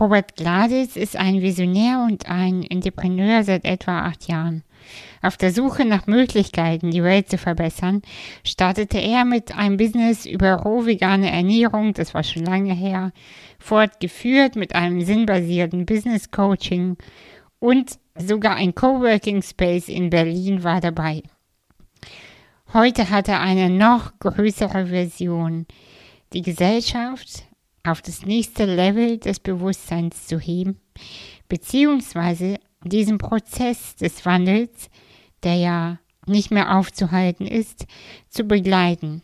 [0.00, 4.62] Robert Gladitz ist ein Visionär und ein Entrepreneur seit etwa acht Jahren.
[5.22, 8.02] Auf der Suche nach Möglichkeiten, die Welt zu verbessern,
[8.44, 13.12] startete er mit einem Business über roh-vegane Ernährung, das war schon lange her,
[13.58, 16.96] fortgeführt mit einem sinnbasierten Business Coaching
[17.58, 21.24] und sogar ein Coworking Space in Berlin war dabei.
[22.72, 25.66] Heute hat er eine noch größere Version,
[26.32, 27.47] die Gesellschaft
[27.90, 30.80] auf das nächste Level des Bewusstseins zu heben,
[31.48, 34.90] beziehungsweise diesen Prozess des Wandels,
[35.42, 37.86] der ja nicht mehr aufzuhalten ist,
[38.28, 39.22] zu begleiten.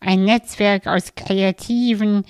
[0.00, 2.24] Ein Netzwerk aus kreativen,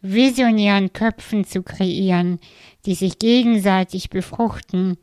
[0.00, 2.40] visionären Köpfen zu kreieren,
[2.84, 4.98] die sich gegenseitig befruchten,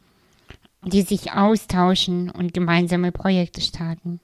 [0.86, 4.20] die sich austauschen und gemeinsame Projekte starten.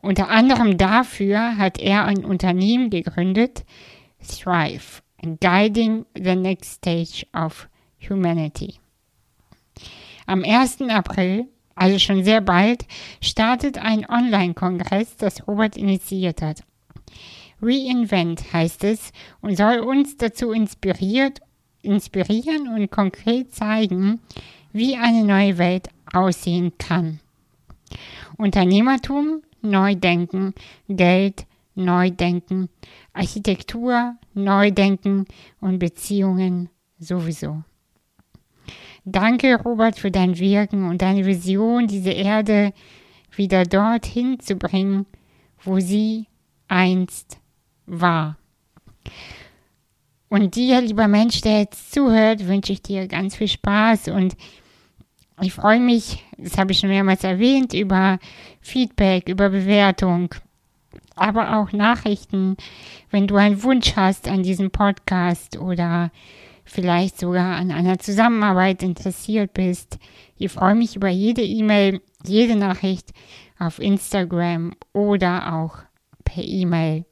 [0.00, 3.64] Unter anderem dafür hat er ein Unternehmen gegründet,
[4.22, 5.02] Thrive,
[5.40, 7.68] Guiding the Next Stage of
[7.98, 8.80] Humanity.
[10.26, 10.82] Am 1.
[10.90, 12.86] April, also schon sehr bald,
[13.20, 16.62] startet ein Online-Kongress, das Robert initiiert hat.
[17.60, 21.40] Reinvent heißt es und soll uns dazu inspiriert,
[21.82, 24.20] inspirieren und konkret zeigen,
[24.72, 27.20] wie eine neue Welt aussehen kann.
[28.36, 30.54] Unternehmertum, Neudenken,
[30.88, 31.46] Geld,
[31.78, 32.68] Neudenken,
[33.12, 35.26] Architektur, Neudenken
[35.60, 37.62] und Beziehungen sowieso.
[39.04, 42.72] Danke, Robert, für dein Wirken und deine Vision, diese Erde
[43.34, 45.06] wieder dorthin zu bringen,
[45.62, 46.26] wo sie
[46.66, 47.38] einst
[47.86, 48.36] war.
[50.28, 54.36] Und dir, lieber Mensch, der jetzt zuhört, wünsche ich dir ganz viel Spaß und
[55.40, 58.18] ich freue mich, das habe ich schon mehrmals erwähnt, über
[58.60, 60.34] Feedback, über Bewertung,
[61.20, 62.56] aber auch Nachrichten,
[63.10, 66.10] wenn du einen Wunsch hast an diesem Podcast oder
[66.64, 69.98] vielleicht sogar an einer Zusammenarbeit interessiert bist.
[70.36, 73.12] Ich freue mich über jede E-Mail, jede Nachricht
[73.58, 75.78] auf Instagram oder auch
[76.24, 77.04] per E-Mail.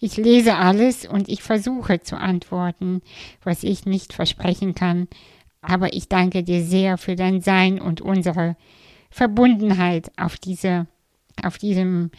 [0.00, 3.02] Ich lese alles und ich versuche zu antworten,
[3.42, 5.08] was ich nicht versprechen kann,
[5.60, 8.56] aber ich danke dir sehr für dein Sein und unsere
[9.10, 10.86] Verbundenheit auf diese,
[11.42, 12.10] auf diesem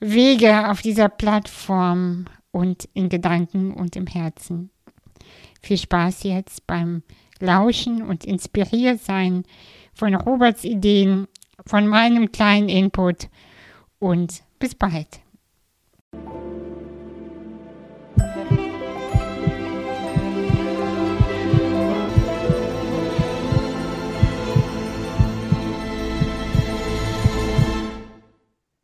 [0.00, 4.70] Wege, auf dieser Plattform und in Gedanken und im Herzen.
[5.62, 7.02] Viel Spaß jetzt beim
[7.38, 9.44] Lauschen und inspiriert sein
[9.92, 11.28] von Roberts Ideen,
[11.66, 13.28] von meinem kleinen Input
[13.98, 15.20] und bis bald.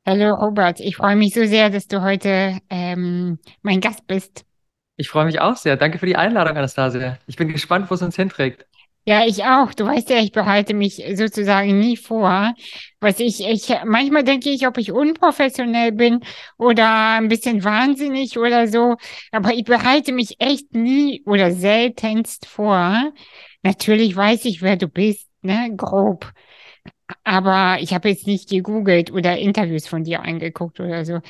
[0.06, 4.44] Hallo Robert, ich freue mich so sehr, dass du heute ähm, mein Gast bist.
[4.97, 5.77] Ich freue mich auch sehr.
[5.77, 7.19] Danke für die Einladung, Anastasia.
[7.27, 8.67] Ich bin gespannt, wo es uns hinträgt.
[9.09, 9.72] Ja, ich auch.
[9.72, 12.55] Du weißt ja, ich behalte mich sozusagen nie vor.
[12.99, 16.21] Was ich, ich, manchmal denke ich, ob ich unprofessionell bin
[16.59, 18.97] oder ein bisschen wahnsinnig oder so.
[19.31, 23.12] Aber ich behalte mich echt nie oder seltenst vor.
[23.62, 26.33] Natürlich weiß ich, wer du bist, ne, grob.
[27.25, 31.21] Aber ich habe jetzt nicht gegoogelt oder Interviews von dir angeguckt oder so,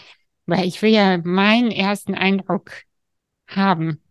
[0.46, 2.72] weil ich will ja meinen ersten Eindruck
[3.48, 4.02] haben.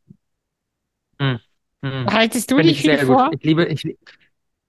[1.20, 1.40] Hm,
[1.84, 2.10] hm.
[2.10, 3.24] Haltest du Finde dich ich viel vor?
[3.24, 3.28] gut.
[3.32, 3.98] Ich liebe, ich,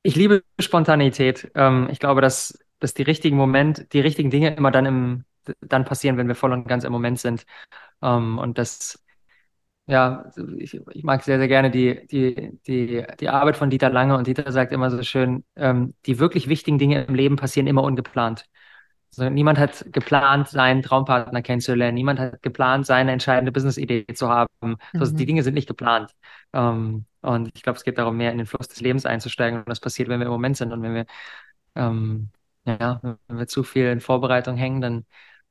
[0.02, 1.50] ich liebe Spontanität.
[1.54, 5.24] Ähm, ich glaube, dass, dass die richtigen Momente, die richtigen Dinge immer dann im,
[5.62, 7.46] dann passieren, wenn wir voll und ganz im Moment sind.
[8.02, 9.04] Ähm, und das,
[9.86, 14.16] ja, ich, ich mag sehr, sehr gerne die, die, die, die Arbeit von Dieter Lange
[14.16, 17.82] und Dieter sagt immer so schön, ähm, die wirklich wichtigen Dinge im Leben passieren immer
[17.84, 18.46] ungeplant.
[19.16, 21.94] Also niemand hat geplant, seinen Traumpartner kennenzulernen.
[21.94, 24.76] Niemand hat geplant, seine entscheidende Business-Idee zu haben.
[24.98, 25.26] Also die Mhm.
[25.26, 26.12] Dinge sind nicht geplant.
[26.52, 29.60] Ähm, und ich glaube, es geht darum, mehr in den Fluss des Lebens einzusteigen.
[29.60, 30.72] Und das passiert, wenn wir im Moment sind.
[30.72, 31.06] Und wenn wir,
[31.76, 32.30] ähm,
[32.66, 35.06] ja, wenn wir zu viel in Vorbereitung hängen, dann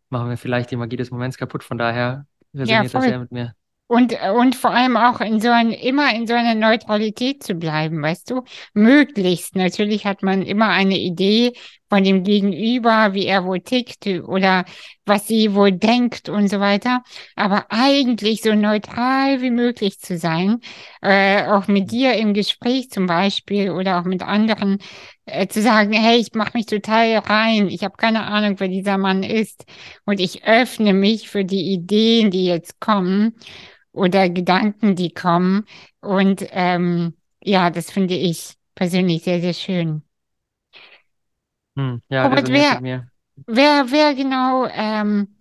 [0.09, 1.63] machen wir vielleicht die Magie des Moments kaputt.
[1.63, 2.27] Von daher
[2.63, 3.05] Ja, resoniert das voll.
[3.05, 3.55] sehr mit mir.
[3.87, 8.01] Und, und vor allem auch in so ein, immer in so einer Neutralität zu bleiben,
[8.01, 8.41] weißt du?
[8.73, 9.55] Möglichst.
[9.55, 11.53] Natürlich hat man immer eine Idee
[11.87, 14.65] von dem Gegenüber, wie er wohl tickt oder
[15.05, 17.03] was sie wohl denkt und so weiter.
[17.35, 20.61] Aber eigentlich so neutral wie möglich zu sein,
[21.03, 24.79] äh, auch mit dir im Gespräch zum Beispiel oder auch mit anderen,
[25.25, 28.97] äh, zu sagen, hey, ich mache mich total rein, ich habe keine Ahnung, wer dieser
[28.97, 29.65] Mann ist
[30.05, 33.35] und ich öffne mich für die Ideen, die jetzt kommen
[33.95, 35.65] oder Gedanken, die kommen.
[36.01, 40.01] Und ähm, ja, das finde ich persönlich sehr, sehr schön.
[41.75, 42.81] Hm, ja, Robert, wer,
[43.47, 45.35] wer, wer genau, ähm,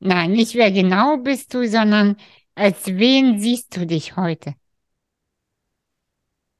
[0.00, 2.16] nein, nicht wer genau bist du, sondern
[2.54, 4.54] Als wen siehst du dich heute?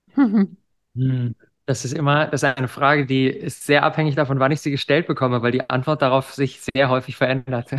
[0.95, 1.35] Hm.
[1.67, 4.71] Das ist immer, das ist eine Frage, die ist sehr abhängig davon, wann ich sie
[4.71, 7.71] gestellt bekomme, weil die Antwort darauf sich sehr häufig verändert.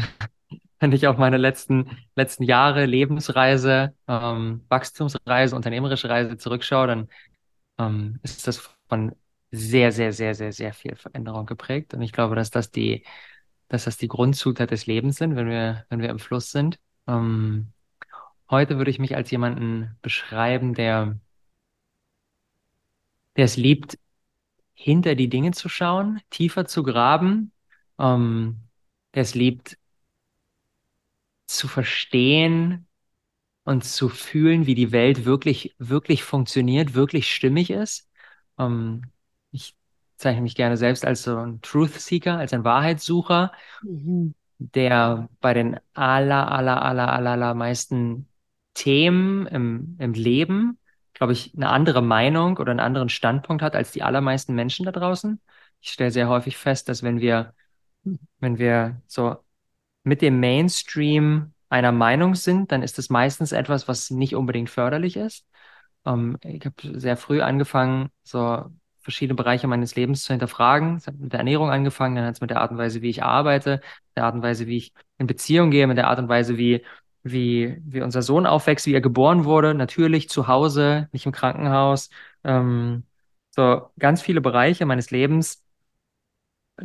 [0.79, 7.09] Wenn ich auf meine letzten, letzten Jahre Lebensreise, ähm, Wachstumsreise, unternehmerische Reise zurückschaue, dann
[7.79, 9.15] ähm, ist das von
[9.51, 11.93] sehr, sehr, sehr, sehr, sehr viel Veränderung geprägt.
[11.93, 13.05] Und ich glaube, dass das die,
[13.69, 16.79] dass das die Grundzutat des Lebens sind, wenn wir, wenn wir im Fluss sind.
[17.07, 17.73] Ähm,
[18.49, 21.19] heute würde ich mich als jemanden beschreiben, der
[23.37, 23.97] der es liebt,
[24.73, 27.51] hinter die Dinge zu schauen, tiefer zu graben,
[27.99, 28.61] ähm,
[29.13, 29.77] der es liebt,
[31.47, 32.87] zu verstehen
[33.63, 38.09] und zu fühlen, wie die Welt wirklich, wirklich funktioniert, wirklich stimmig ist.
[38.59, 39.03] Ähm,
[39.51, 39.75] ich
[40.17, 43.51] zeichne mich gerne selbst als so ein Truth Seeker, als ein Wahrheitssucher,
[43.83, 44.35] mhm.
[44.59, 48.27] der bei den aller, aller, aller, aller, aller meisten
[48.73, 50.79] Themen im, im Leben
[51.17, 54.91] glaube ich, eine andere Meinung oder einen anderen Standpunkt hat als die allermeisten Menschen da
[54.91, 55.41] draußen.
[55.81, 57.55] Ich stelle sehr häufig fest, dass wenn wir,
[58.39, 59.37] wenn wir so
[60.07, 65.17] mit dem Mainstream einer Meinung sind, dann ist das meistens etwas, was nicht unbedingt förderlich
[65.17, 65.45] ist.
[66.05, 68.65] Ähm, ich habe sehr früh angefangen, so
[69.01, 70.97] verschiedene Bereiche meines Lebens zu hinterfragen.
[70.97, 73.09] Es hat mit der Ernährung angefangen, dann hat es mit der Art und Weise, wie
[73.09, 73.81] ich arbeite,
[74.15, 76.83] der Art und Weise, wie ich in Beziehung gehe, mit der Art und Weise, wie
[77.23, 82.09] wie, wie unser Sohn aufwächst, wie er geboren wurde, natürlich zu Hause, nicht im Krankenhaus.
[82.45, 83.03] Ähm,
[83.51, 85.63] so ganz viele Bereiche meines Lebens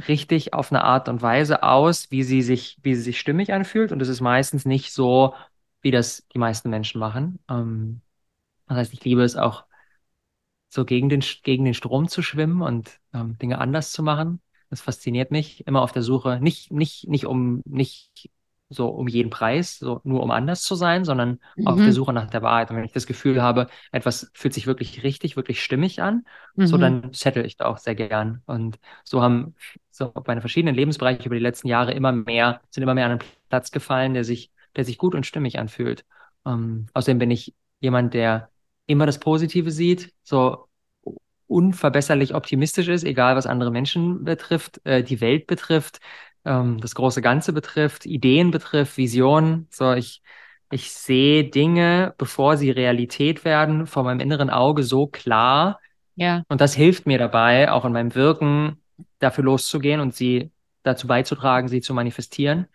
[0.09, 3.93] richtig auf eine Art und Weise aus, wie sie sich, wie sie sich stimmig anfühlt.
[3.93, 5.35] Und es ist meistens nicht so,
[5.83, 7.39] wie das die meisten Menschen machen.
[7.49, 8.01] Ähm,
[8.67, 9.65] das heißt, ich liebe es auch,
[10.69, 14.41] so gegen den, gegen den Strom zu schwimmen und ähm, Dinge anders zu machen.
[14.71, 15.67] Das fasziniert mich.
[15.67, 18.31] Immer auf der Suche, nicht, nicht, nicht um, nicht
[18.73, 21.67] so um jeden Preis, so nur um anders zu sein, sondern mhm.
[21.67, 22.71] auf der Suche nach der Wahrheit.
[22.71, 26.25] Und wenn ich das Gefühl habe, etwas fühlt sich wirklich richtig, wirklich stimmig an,
[26.55, 26.67] mhm.
[26.67, 28.43] so dann settle ich da auch sehr gern.
[28.47, 29.55] Und so haben
[29.91, 33.21] so meine verschiedenen Lebensbereiche über die letzten Jahre immer mehr, sind immer mehr an einen
[33.49, 36.05] Platz gefallen, der sich, der sich gut und stimmig anfühlt.
[36.47, 38.49] Ähm, außerdem bin ich jemand, der
[38.87, 40.69] immer das Positive sieht, so
[41.47, 46.01] unverbesserlich optimistisch ist, egal was andere Menschen betrifft, äh, die Welt betrifft,
[46.45, 49.69] ähm, das große Ganze betrifft, Ideen betrifft, Visionen.
[49.71, 50.23] So, ich,
[50.71, 55.81] ich sehe Dinge, bevor sie Realität werden, vor meinem inneren Auge so klar.
[56.17, 56.45] Ja.
[56.49, 58.83] Und das hilft mir dabei, auch in meinem Wirken
[59.19, 60.51] dafür loszugehen und sie
[60.83, 62.67] dazu beizutragen, sie zu manifestieren.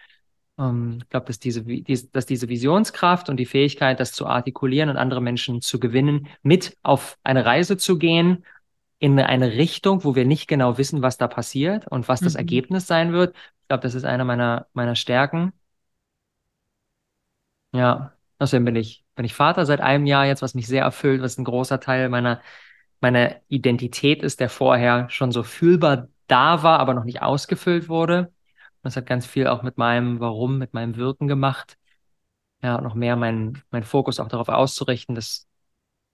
[0.58, 1.64] Ähm, ich glaube, dass diese,
[2.12, 6.78] dass diese Visionskraft und die Fähigkeit, das zu artikulieren und andere Menschen zu gewinnen, mit
[6.84, 8.46] auf eine Reise zu gehen
[9.00, 12.40] in eine Richtung, wo wir nicht genau wissen, was da passiert und was das mhm.
[12.40, 13.36] Ergebnis sein wird,
[13.68, 15.52] ich glaube, das ist eine meiner, meiner Stärken.
[17.74, 21.22] Ja, außerdem bin ich, bin ich Vater seit einem Jahr jetzt, was mich sehr erfüllt,
[21.22, 22.42] was ein großer Teil meiner,
[23.02, 28.34] meiner Identität ist, der vorher schon so fühlbar da war, aber noch nicht ausgefüllt wurde.
[28.84, 31.78] das hat ganz viel auch mit meinem Warum, mit meinem Wirken gemacht.
[32.64, 35.48] Ja, noch mehr meinen mein Fokus auch darauf auszurichten, dass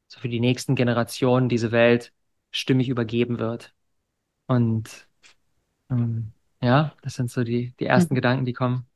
[0.07, 2.13] so für die nächsten Generationen diese Welt
[2.51, 3.75] stimmig übergeben wird.
[4.47, 5.07] Und
[5.91, 8.15] ähm, ja, das sind so die, die ersten mhm.
[8.15, 8.87] Gedanken, die kommen.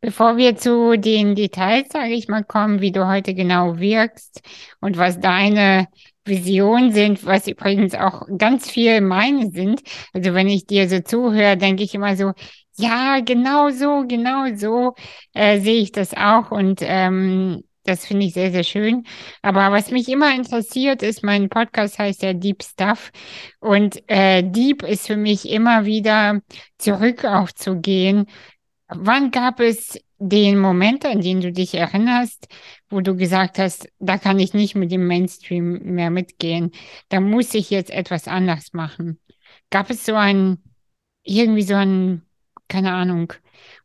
[0.00, 4.42] Bevor wir zu den Details, sage ich mal, kommen, wie du heute genau wirkst
[4.80, 5.88] und was deine
[6.24, 9.80] Visionen sind, was übrigens auch ganz viel meine sind.
[10.12, 12.32] Also wenn ich dir so zuhöre, denke ich immer so,
[12.76, 14.94] ja, genau so, genau so
[15.32, 16.50] äh, sehe ich das auch.
[16.50, 19.04] Und ähm, das finde ich sehr, sehr schön.
[19.42, 23.12] Aber was mich immer interessiert, ist, mein Podcast heißt ja Deep Stuff.
[23.60, 26.40] Und äh, Deep ist für mich immer wieder
[26.78, 28.26] zurück aufzugehen.
[28.88, 32.48] Wann gab es den Moment, an den du dich erinnerst,
[32.88, 36.72] wo du gesagt hast, da kann ich nicht mit dem Mainstream mehr mitgehen.
[37.08, 39.20] Da muss ich jetzt etwas anders machen.
[39.70, 40.62] Gab es so einen,
[41.22, 42.22] irgendwie so einen,
[42.68, 43.32] keine Ahnung,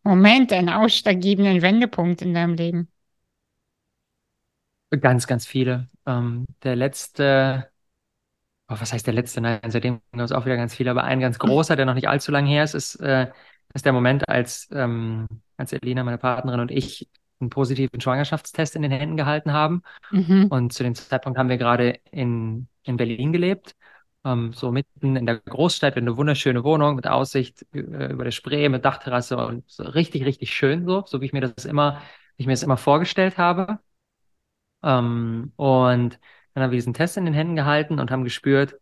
[0.03, 2.90] Moment, einen ausschlaggebenden Wendepunkt in deinem Leben?
[4.99, 5.87] Ganz, ganz viele.
[6.05, 7.71] Ähm, der letzte,
[8.69, 9.41] oh, was heißt der letzte?
[9.41, 12.09] Nein, seitdem gab es auch wieder ganz viele, aber ein ganz großer, der noch nicht
[12.09, 13.31] allzu lang her ist, ist, äh,
[13.73, 18.81] ist der Moment, als, ähm, als Elina, meine Partnerin und ich einen positiven Schwangerschaftstest in
[18.83, 19.81] den Händen gehalten haben.
[20.11, 20.47] Mhm.
[20.49, 23.75] Und zu dem Zeitpunkt haben wir gerade in, in Berlin gelebt.
[24.25, 27.79] Ähm, so mitten in der Großstadt, eine wunderschöne Wohnung mit Aussicht äh,
[28.11, 31.41] über der Spree, mit Dachterrasse und so richtig, richtig schön so, so wie ich mir
[31.41, 32.01] das immer,
[32.37, 33.79] wie ich mir das immer vorgestellt habe.
[34.83, 36.19] Ähm, und
[36.53, 38.75] dann haben wir diesen Test in den Händen gehalten und haben gespürt,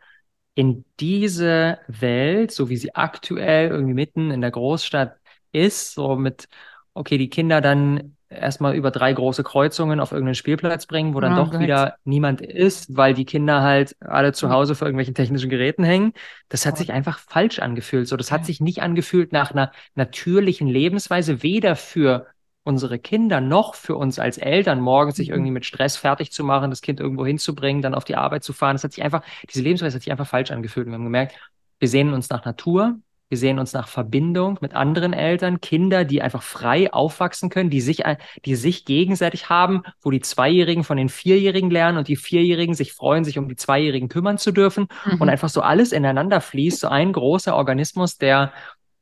[0.55, 5.17] in diese Welt, so wie sie aktuell irgendwie mitten in der Großstadt
[5.51, 6.47] ist, so mit,
[6.93, 11.33] okay, die Kinder dann erstmal über drei große Kreuzungen auf irgendeinen Spielplatz bringen, wo dann
[11.33, 11.59] Oh doch Gott.
[11.59, 14.51] wieder niemand ist, weil die Kinder halt alle zu Ja.
[14.51, 16.13] Hause vor irgendwelchen technischen Geräten hängen.
[16.49, 16.77] Das hat Gott.
[16.77, 18.07] sich einfach falsch angefühlt.
[18.07, 18.45] So, das hat Ja.
[18.45, 22.27] sich nicht angefühlt nach einer natürlichen Lebensweise, weder für
[22.63, 25.33] unsere Kinder noch für uns als Eltern, morgens sich Mhm.
[25.35, 28.53] irgendwie mit Stress fertig zu machen, das Kind irgendwo hinzubringen, dann auf die Arbeit zu
[28.53, 28.75] fahren.
[28.75, 30.85] Das hat sich einfach, diese Lebensweise hat sich einfach falsch angefühlt.
[30.87, 31.35] Und wir haben gemerkt,
[31.79, 32.99] wir sehnen uns nach Natur,
[33.29, 37.79] wir sehen uns nach Verbindung mit anderen Eltern, Kinder, die einfach frei aufwachsen können, die
[37.79, 38.03] sich,
[38.43, 42.91] die sich gegenseitig haben, wo die Zweijährigen von den Vierjährigen lernen und die Vierjährigen sich
[42.91, 45.21] freuen, sich um die Zweijährigen kümmern zu dürfen Mhm.
[45.21, 48.51] und einfach so alles ineinander fließt, so ein großer Organismus, der,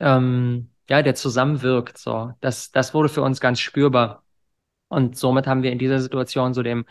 [0.01, 1.97] ähm, ja, der zusammenwirkt.
[1.97, 4.23] So, das, das wurde für uns ganz spürbar.
[4.89, 6.85] Und somit haben wir in dieser Situation so dem,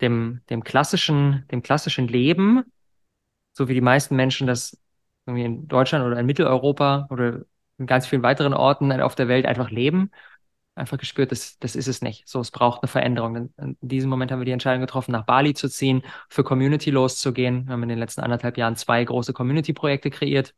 [0.00, 2.64] dem, dem klassischen, dem klassischen Leben,
[3.52, 4.78] so wie die meisten Menschen das
[5.26, 7.42] irgendwie in Deutschland oder in Mitteleuropa oder
[7.78, 10.10] in ganz vielen weiteren Orten auf der Welt einfach leben,
[10.74, 12.26] einfach gespürt, das, das ist es nicht.
[12.28, 13.50] So, es braucht eine Veränderung.
[13.56, 17.66] In, diesem Moment haben wir die Entscheidung getroffen, nach Bali zu ziehen, für Community loszugehen.
[17.66, 20.54] Wir haben in den letzten anderthalb Jahren zwei große Community-Projekte kreiert.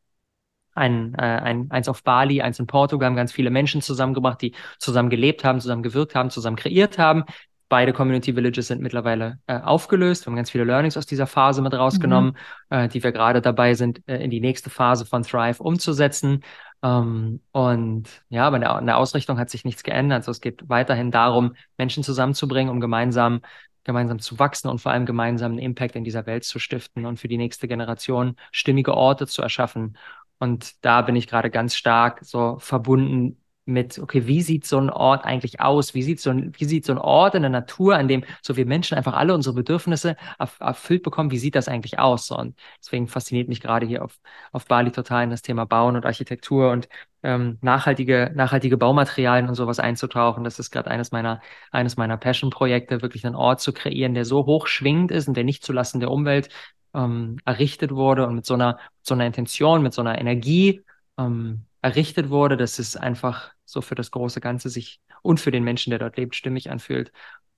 [0.74, 4.54] Ein, äh, ein, eins auf Bali, eins in Portugal, haben ganz viele Menschen zusammengebracht, die
[4.78, 7.24] zusammen gelebt haben, zusammen gewirkt haben, zusammen kreiert haben.
[7.68, 10.24] Beide Community Villages sind mittlerweile äh, aufgelöst.
[10.24, 12.36] Wir haben ganz viele Learnings aus dieser Phase mit rausgenommen,
[12.70, 12.76] mhm.
[12.76, 16.44] äh, die wir gerade dabei sind, äh, in die nächste Phase von Thrive umzusetzen.
[16.82, 20.18] Ähm, und ja, aber in der, in der Ausrichtung hat sich nichts geändert.
[20.18, 23.40] Also es geht weiterhin darum, Menschen zusammenzubringen, um gemeinsam
[23.84, 27.18] gemeinsam zu wachsen und vor allem gemeinsam einen Impact in dieser Welt zu stiften und
[27.18, 29.96] für die nächste Generation stimmige Orte zu erschaffen.
[30.38, 34.90] Und da bin ich gerade ganz stark so verbunden mit, okay, wie sieht so ein
[34.90, 35.94] Ort eigentlich aus?
[35.94, 38.56] Wie sieht so ein, wie sieht so ein Ort in der Natur, an dem so
[38.56, 41.30] wir Menschen einfach alle unsere Bedürfnisse erf erfüllt bekommen?
[41.30, 42.30] Wie sieht das eigentlich aus?
[42.30, 44.18] Und deswegen fasziniert mich gerade hier auf,
[44.52, 46.88] auf Bali total in das Thema Bauen und Architektur und
[47.22, 50.44] ähm, nachhaltige, nachhaltige Baumaterialien und sowas einzutauchen.
[50.44, 54.44] Das ist gerade eines meiner, eines meiner Passion-Projekte, wirklich einen Ort zu kreieren, der so
[54.44, 56.50] hoch schwingend ist und der nicht zulasten der Umwelt
[56.94, 60.82] ähm, errichtet wurde und mit so einer, so einer Intention, mit so einer Energie
[61.18, 65.64] ähm, errichtet wurde, dass es einfach so für das große Ganze sich und für den
[65.64, 67.12] Menschen, der dort lebt, stimmig anfühlt.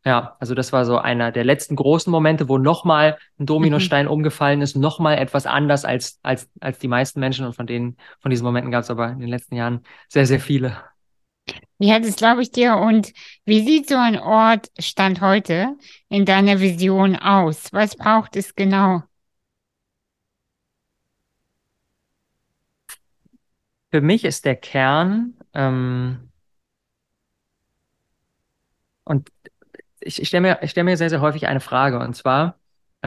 [0.05, 4.13] Ja, also das war so einer der letzten großen Momente, wo nochmal ein Dominostein mhm.
[4.13, 7.45] umgefallen ist, nochmal etwas anders als, als, als die meisten Menschen.
[7.45, 10.39] Und von denen, von diesen Momenten gab es aber in den letzten Jahren sehr, sehr
[10.39, 10.77] viele.
[11.79, 12.77] Ja, das glaube ich dir.
[12.77, 13.13] Und
[13.45, 15.77] wie sieht so ein Ort Stand heute
[16.09, 17.73] in deiner Vision aus?
[17.73, 19.03] Was braucht es genau?
[23.97, 26.29] Für mich ist der Kern, ähm,
[29.05, 29.31] und
[30.01, 32.59] ich, ich stelle mir, ich stell mir sehr, sehr häufig eine Frage, und zwar,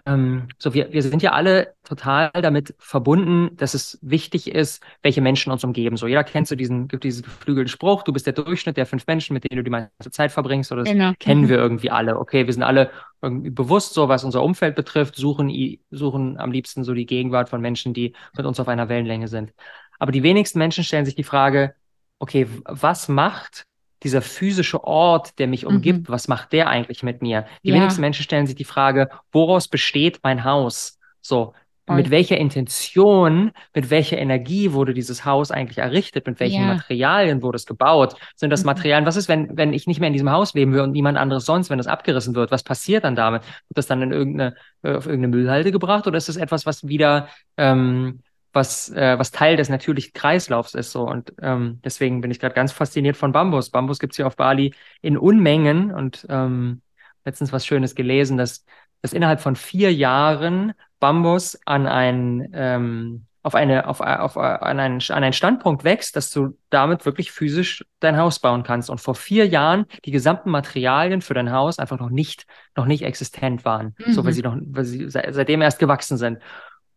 [0.07, 5.21] ähm, so wir, wir sind ja alle total damit verbunden, dass es wichtig ist, welche
[5.21, 5.97] Menschen uns umgeben.
[5.97, 9.07] So jeder kennt so diesen, gibt diesen geflügelten Spruch, du bist der Durchschnitt der fünf
[9.07, 10.71] Menschen, mit denen du die meiste Zeit verbringst.
[10.71, 11.13] Oder das Genau.
[11.19, 11.49] kennen Mhm.
[11.49, 12.19] wir irgendwie alle.
[12.19, 12.91] Okay, wir sind alle
[13.21, 15.51] irgendwie bewusst, so was unser Umfeld betrifft, suchen,
[15.91, 19.53] suchen am liebsten so die Gegenwart von Menschen, die mit uns auf einer Wellenlänge sind.
[19.99, 21.75] Aber die wenigsten Menschen stellen sich die Frage,
[22.19, 23.63] okay, was macht
[24.03, 27.45] dieser physische Ort, der mich umgibt, was macht der eigentlich mit mir?
[27.63, 27.75] Die Mhm.
[27.75, 27.81] Ja.
[27.81, 30.97] wenigsten Menschen stellen sich die Frage, woraus besteht mein Haus?
[31.21, 31.53] So,
[31.91, 32.11] mit Voll.
[32.11, 36.27] welcher Intention, mit welcher Energie wurde dieses Haus eigentlich errichtet?
[36.27, 36.75] Mit welchen Ja.
[36.75, 38.15] Materialien wurde es gebaut?
[38.35, 38.67] Sind das Mhm.
[38.67, 41.17] Materialien, was ist, wenn, wenn ich nicht mehr in diesem Haus leben will und niemand
[41.17, 42.51] anderes sonst, wenn das abgerissen wird?
[42.51, 43.41] Was passiert dann damit?
[43.41, 46.87] Wird das dann in irgendeine, äh, auf irgendeine Müllhalde gebracht oder ist es etwas, was
[46.87, 47.27] wieder,
[47.57, 48.21] ähm,
[48.59, 51.07] was, äh, was Teil des natürlichen Kreislaufs ist so.
[51.07, 53.69] Und ähm, deswegen bin ich gerade ganz fasziniert von Bambus.
[53.71, 56.81] Bambus gibt's hier auf Bali in Unmengen und ähm,
[57.25, 58.65] letztens was Schönes gelesen, dass,
[59.01, 64.99] dass innerhalb von vier Jahren Bambus an ein ähm, auf eine auf, auf an einen,
[65.09, 68.89] an einen Standpunkt wächst, dass du damit wirklich physisch dein Haus bauen kannst.
[68.89, 73.03] Und vor vier Jahren die gesamten Materialien für dein Haus einfach noch nicht noch nicht
[73.03, 74.35] existent waren, so weil Mhm.
[74.35, 76.39] sie noch weil sie se- seitdem erst gewachsen sind.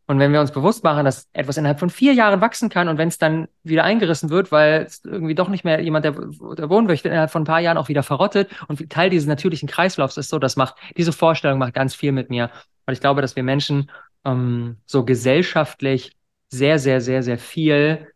[0.06, 2.98] Und wenn wir uns bewusst machen, dass etwas innerhalb von vier Jahren wachsen kann und
[2.98, 6.68] wenn es dann wieder eingerissen wird, weil es irgendwie doch nicht mehr jemand, der, der
[6.68, 10.16] wohnen möchte, innerhalb von ein paar Jahren auch wieder verrottet und Teil dieses natürlichen Kreislaufs
[10.16, 12.50] ist so, das macht, diese Vorstellung macht ganz viel mit mir.
[12.86, 13.90] Und ich glaube, dass wir Menschen
[14.24, 16.16] ähm, so gesellschaftlich
[16.50, 18.11] sehr, sehr, sehr, sehr viel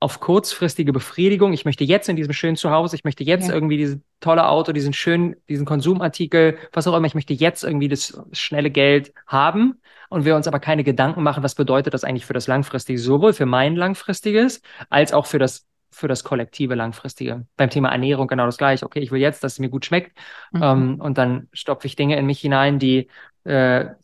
[0.00, 1.52] auf kurzfristige Befriedigung.
[1.54, 3.54] Ich möchte jetzt in diesem schönen Zuhause, ich möchte jetzt Ja.
[3.54, 7.88] irgendwie dieses tolle Auto, diesen schönen, diesen Konsumartikel, was auch immer, ich möchte jetzt irgendwie
[7.88, 12.26] das schnelle Geld haben und wir uns aber keine Gedanken machen, was bedeutet das eigentlich
[12.26, 14.60] für das Langfristige, sowohl für mein Langfristiges
[14.90, 17.46] als auch für das für das kollektive Langfristige.
[17.56, 18.84] Beim Thema Ernährung genau das gleiche.
[18.84, 20.18] Okay, ich will jetzt, dass es mir gut schmeckt
[20.50, 20.62] Mhm.
[20.62, 23.08] ähm, und dann stopfe ich Dinge in mich hinein, die
[23.44, 23.94] äh,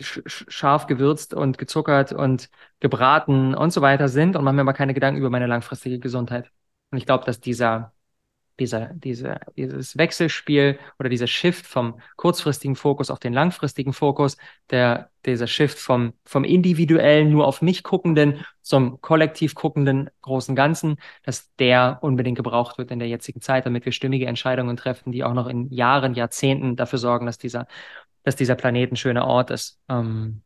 [0.00, 2.48] sch sch- scharf gewürzt und gezuckert und
[2.80, 6.50] gebraten und so weiter sind und mache mir aber keine Gedanken über meine langfristige Gesundheit.
[6.90, 7.92] Und ich glaube, dass dieser,
[8.58, 14.38] dieser, diese, dieses Wechselspiel oder dieser Shift vom kurzfristigen Fokus auf den langfristigen Fokus,
[14.70, 20.96] der, dieser Shift vom, vom individuellen, nur auf mich guckenden zum kollektiv guckenden großen Ganzen,
[21.22, 25.22] dass der unbedingt gebraucht wird in der jetzigen Zeit, damit wir stimmige Entscheidungen treffen, die
[25.22, 27.66] auch noch in Jahren, Jahrzehnten dafür sorgen, dass dieser,
[28.26, 29.80] dass dieser Planet ein schöner Ort ist.
[29.88, 30.42] Ähm,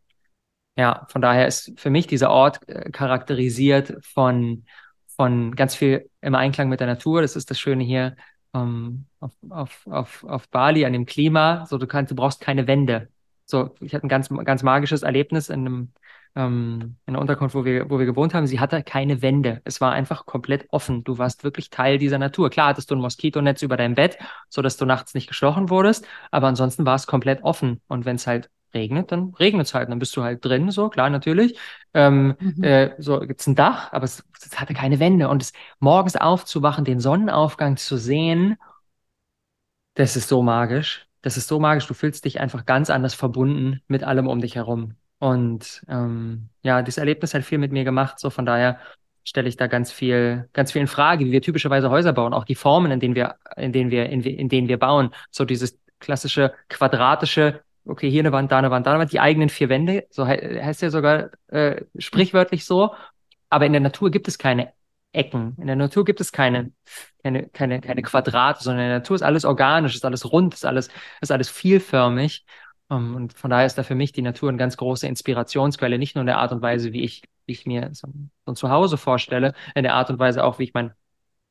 [0.77, 4.65] ja, von daher ist für mich dieser Ort äh, charakterisiert von
[5.17, 7.21] von ganz viel im Einklang mit der Natur.
[7.21, 8.17] Das ist das Schöne hier
[8.55, 11.67] ähm, auf, auf, auf, auf Bali, an dem Klima.
[11.67, 13.09] So, du kannst, du brauchst keine Wände.
[13.45, 15.93] So, ich hatte ein ganz, ganz magisches Erlebnis in einem
[16.37, 18.47] ähm, in der Unterkunft, wo wir, wo wir gewohnt haben.
[18.47, 19.61] Sie hatte keine Wände.
[19.65, 21.05] Es war einfach komplett offen.
[21.05, 22.51] Du warst wirklich Teil dieser Natur.
[22.51, 24.19] Klar hattest du ein Moskitonetz über deinem Bett,
[24.49, 27.81] so dass du nachts nicht gestochen wurdest, aber ansonsten war es komplett offen.
[27.89, 29.91] Und wenn es halt regnet, dann regnet es halt.
[29.91, 31.59] Dann bist du halt drin, so, klar, natürlich.
[31.95, 32.63] Ähm, mhm.
[32.63, 35.29] äh, so gibt's ein Dach, aber es, es, hatte keine Wände.
[35.29, 38.57] Und es, morgens aufzuwachen, den Sonnenaufgang zu sehen,
[39.95, 41.07] das ist so magisch.
[41.23, 41.87] Das ist so magisch.
[41.87, 44.95] Du fühlst dich einfach ganz anders verbunden mit allem um dich herum.
[45.21, 48.19] Und ähm, ja, dieses Erlebnis hat viel mit mir gemacht.
[48.19, 48.81] So von daher
[49.23, 52.47] stelle ich da ganz viel, ganz viel in Frage, wie wir typischerweise Häuser bauen, auch
[52.47, 55.11] die Formen, in denen wir, in denen wir, in, in denen wir bauen.
[55.31, 59.21] So dieses klassische quadratische, okay, hier eine Wand, da eine Wand, da eine Wand, die
[59.21, 62.95] eigenen vier Wände, so he heißt ja sogar äh, sprichwörtlich so.
[63.51, 64.73] Aber in der Natur gibt es keine
[65.13, 65.55] Ecken.
[65.59, 66.73] In der Natur gibt es keine,
[67.23, 70.65] keine, keine, keine Quadrate, sondern in der Natur ist alles organisch, ist alles rund, ist
[70.65, 70.89] alles,
[71.21, 72.47] ist alles vielförmig.
[72.91, 75.99] Um, ähm, und von daher ist da für mich die Natur eine ganz große Inspirationsquelle,
[75.99, 78.09] nicht nur in der Art und Weise, wie ich, wie ich mir so,
[78.45, 80.93] so ein Zuhause vorstelle, in der Art und Weise auch, wie ich mein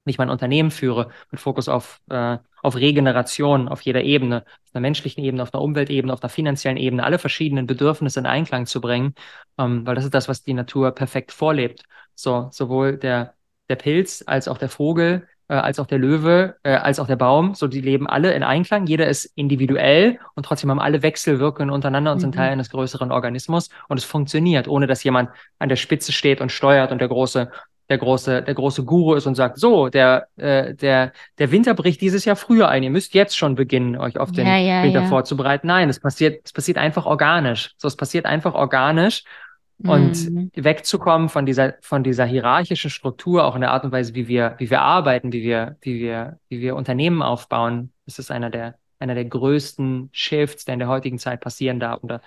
[0.05, 4.73] wie ich mein Unternehmen führe, mit Fokus auf, äh, auf Regeneration auf jeder Ebene, auf
[4.73, 8.65] einer menschlichen Ebene, auf einer Umweltebene, auf einer finanziellen Ebene, alle verschiedenen Bedürfnisse in Einklang
[8.65, 9.13] zu bringen,
[9.57, 11.83] ähm, weil das ist das, was die Natur perfekt vorlebt.
[12.15, 13.35] So, sowohl der,
[13.69, 17.15] der Pilz als auch der Vogel, äh, als auch der Löwe, äh, als auch der
[17.15, 21.71] Baum, so die leben alle in Einklang, jeder ist individuell und trotzdem haben alle Wechselwirkungen
[21.71, 22.21] untereinander und mhm.
[22.21, 26.39] sind Teil eines größeren Organismus und es funktioniert, ohne dass jemand an der Spitze steht
[26.39, 27.51] und steuert und der große
[27.89, 32.01] der große, der große Guru ist und sagt, so, der, äh, der, der Winter bricht
[32.01, 32.83] dieses Jahr früher ein.
[32.83, 35.07] Ihr müsst jetzt schon beginnen, euch auf den ja, ja, Winter ja.
[35.07, 35.65] vorzubereiten.
[35.65, 37.71] Nein, es passiert, es passiert einfach organisch.
[37.77, 39.23] So, es passiert einfach organisch.
[39.81, 40.51] Und mhm.
[40.55, 44.55] wegzukommen von dieser, von dieser hierarchischen Struktur, auch in der Art und Weise, wie wir,
[44.57, 48.75] wie wir arbeiten, wie wir, wie wir, wie wir Unternehmen aufbauen, das ist einer der,
[48.99, 52.01] einer der größten Shifts, der in der heutigen Zeit passieren darf.
[52.01, 52.21] Und da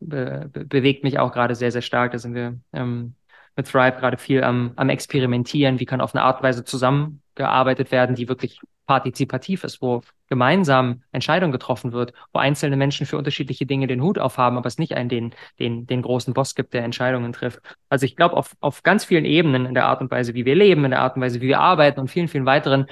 [0.00, 2.12] be, be, bewegt mich auch gerade sehr, sehr stark.
[2.12, 3.14] Da sind wir ähm,
[3.56, 7.90] mit Thrive gerade viel am, am Experimentieren, wie kann auf eine Art und Weise zusammengearbeitet
[7.90, 8.60] werden, die wirklich
[8.92, 14.18] partizipativ ist, wo gemeinsam Entscheidung getroffen wird, wo einzelne Menschen für unterschiedliche Dinge den Hut
[14.18, 17.60] aufhaben, aber es nicht einen den, den, den großen Boss gibt, der Entscheidungen trifft.
[17.88, 20.54] Also ich glaube, auf, auf ganz vielen Ebenen in der Art und Weise, wie wir
[20.54, 22.86] leben, in der Art und Weise, wie wir arbeiten und vielen, vielen weiteren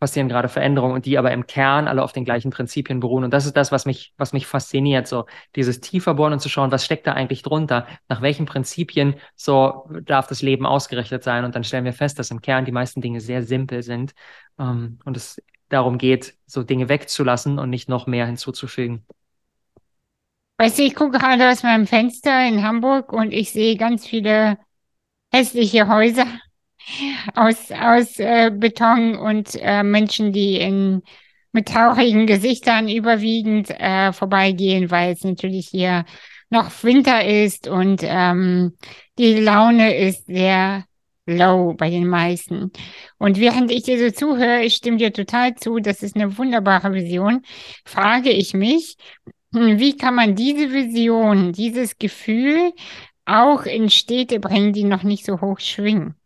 [0.00, 3.22] passieren gerade Veränderungen und die aber im Kern alle auf den gleichen Prinzipien beruhen.
[3.22, 6.48] Und das ist das, was mich, was mich fasziniert, so dieses tiefer bohren und zu
[6.48, 7.86] schauen, was steckt da eigentlich drunter?
[8.08, 11.44] Nach welchen Prinzipien so darf das Leben ausgerichtet sein?
[11.44, 14.14] Und dann stellen wir fest, dass im Kern die meisten Dinge sehr simpel sind
[14.58, 19.06] ähm, und es darum geht, so Dinge wegzulassen und nicht noch mehr hinzuzufügen.
[20.58, 24.58] Weißt du, ich gucke gerade aus meinem Fenster in Hamburg und ich sehe ganz viele
[25.30, 26.26] hässliche Häuser
[27.34, 31.02] aus, aus äh, Beton und äh, Menschen, die in,
[31.52, 36.04] mit traurigen Gesichtern überwiegend äh, vorbeigehen, weil es natürlich hier
[36.50, 38.76] noch Winter ist und ähm,
[39.18, 40.84] die Laune ist sehr
[41.26, 42.72] low bei den meisten.
[43.18, 46.92] Und während ich dir so zuhöre, ich stimme dir total zu, das ist eine wunderbare
[46.92, 47.42] Vision,
[47.84, 48.96] frage ich mich,
[49.52, 52.72] wie kann man diese Vision, dieses Gefühl
[53.24, 56.19] auch in Städte bringen, die noch nicht so hoch schwingen?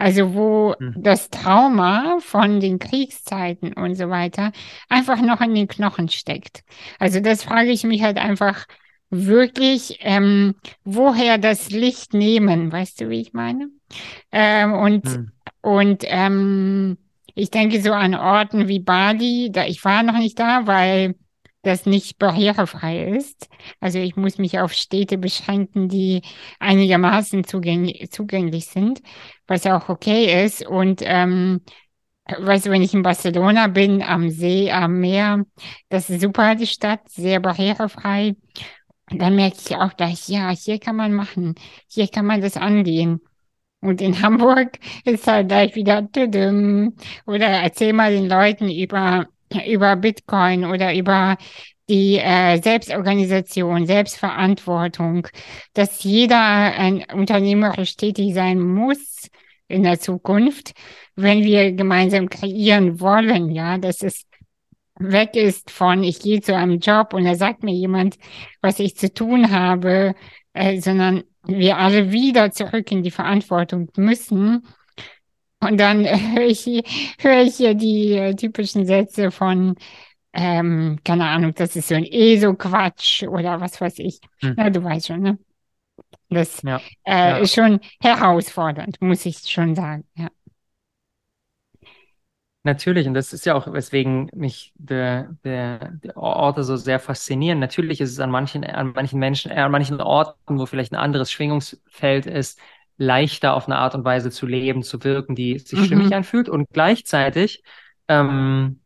[0.00, 0.94] Also wo hm.
[0.96, 4.50] das Trauma von den Kriegszeiten und so weiter
[4.88, 6.62] einfach noch in den Knochen steckt.
[6.98, 8.64] Also das frage ich mich halt einfach
[9.10, 13.68] wirklich, ähm, woher das Licht nehmen, weißt du, wie ich meine?
[14.32, 15.32] Ähm, und hm.
[15.60, 16.96] und ähm,
[17.34, 21.14] ich denke so an Orten wie Bali, da ich war noch nicht da, weil
[21.62, 23.48] das nicht barrierefrei ist.
[23.80, 26.22] Also ich muss mich auf Städte beschränken, die
[26.58, 29.02] einigermaßen zugänglich, zugänglich sind,
[29.46, 30.66] was auch okay ist.
[30.66, 31.60] Und ähm,
[32.26, 35.44] weißt du, wenn ich in Barcelona bin, am See, am Meer,
[35.88, 38.36] das ist super, die Stadt, sehr barrierefrei.
[39.10, 41.56] Und dann merke ich auch gleich, ja, hier kann man machen,
[41.88, 43.20] hier kann man das angehen.
[43.80, 46.08] Und in Hamburg ist halt gleich wieder,
[47.26, 49.26] oder erzähl mal den Leuten über
[49.66, 51.36] über Bitcoin oder über
[51.88, 55.26] die äh, Selbstorganisation, Selbstverantwortung,
[55.74, 59.28] dass jeder ein unternehmerisch tätig sein muss,
[59.70, 60.72] in der Zukunft,
[61.16, 64.26] wenn wir gemeinsam kreieren wollen, ja, dass es
[64.98, 68.16] weg ist von, ich gehe zu einem Job und da sagt mir jemand,
[68.60, 70.14] was ich zu tun habe,
[70.52, 74.66] äh, sondern wir alle wieder zurück in die Verantwortung müssen.
[75.60, 76.66] Und dann höre ich,
[77.20, 79.76] hör ich hier die äh, typischen Sätze von,
[80.32, 84.20] ähm, keine Ahnung, das ist so ein ESO-Quatsch oder was weiß ich.
[84.40, 84.54] Hm.
[84.56, 85.38] Ja, du weißt schon, ne?
[86.28, 86.80] Das ja.
[87.04, 87.36] Äh, ja.
[87.38, 90.28] ist schon herausfordernd, muss ich schon sagen, ja.
[92.62, 97.58] Natürlich, und das ist ja auch, weswegen mich der, der, der Orte so sehr faszinieren.
[97.58, 100.96] Natürlich ist es an manchen, an manchen Menschen, äh, an manchen Orten, wo vielleicht ein
[100.96, 102.60] anderes Schwingungsfeld ist,
[103.00, 105.84] leichter auf eine Art und Weise zu leben, zu wirken, die sich mhm.
[105.86, 106.50] stimmig anfühlt.
[106.50, 107.62] Und gleichzeitig,
[108.08, 108.80] ähm,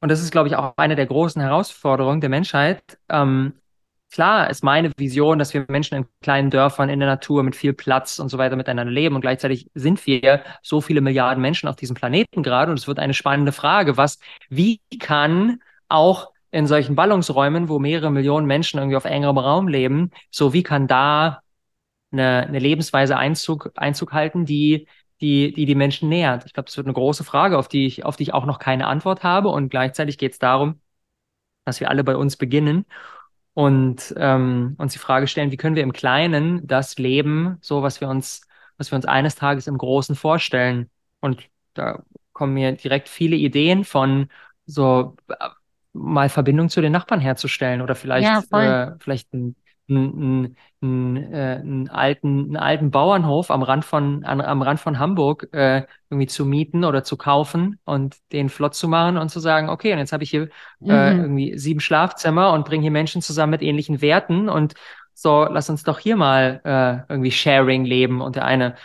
[0.00, 3.54] und das ist, glaube ich, auch eine der großen Herausforderungen der Menschheit, ähm,
[4.12, 7.72] klar ist meine Vision, dass wir Menschen in kleinen Dörfern in der Natur mit viel
[7.72, 11.76] Platz und so weiter miteinander leben und gleichzeitig sind wir so viele Milliarden Menschen auf
[11.76, 16.96] diesem Planeten gerade und es wird eine spannende Frage, was, wie kann auch in solchen
[16.96, 21.40] Ballungsräumen, wo mehrere Millionen Menschen irgendwie auf engerem Raum leben, so wie kann da
[22.12, 24.86] eine, eine Lebensweise Einzug, Einzug halten, die
[25.20, 26.46] die, die die Menschen nähert.
[26.46, 28.58] Ich glaube, das wird eine große Frage, auf die ich, auf die ich auch noch
[28.58, 29.48] keine Antwort habe.
[29.50, 30.80] Und gleichzeitig geht es darum,
[31.64, 32.86] dass wir alle bei uns beginnen
[33.54, 38.00] und ähm, uns die Frage stellen, wie können wir im Kleinen das leben, so was
[38.00, 38.42] wir uns,
[38.78, 40.88] was wir uns eines Tages im Großen vorstellen.
[41.20, 41.42] Und
[41.74, 44.28] da kommen mir direkt viele Ideen von
[44.64, 45.34] so äh,
[45.92, 49.56] mal Verbindung zu den Nachbarn herzustellen oder vielleicht, ja, äh, vielleicht ein,
[49.90, 54.98] ein, ein, äh, einen, alten, einen alten Bauernhof am Rand von, an, am Rand von
[54.98, 59.40] Hamburg äh, irgendwie zu mieten oder zu kaufen und den flott zu machen und zu
[59.40, 60.48] sagen, okay, und jetzt habe ich hier
[60.86, 61.20] äh, mhm.
[61.20, 64.74] irgendwie sieben Schlafzimmer und bringe hier Menschen zusammen mit ähnlichen Werten und
[65.12, 68.76] so, lass uns doch hier mal äh, irgendwie Sharing leben und der eine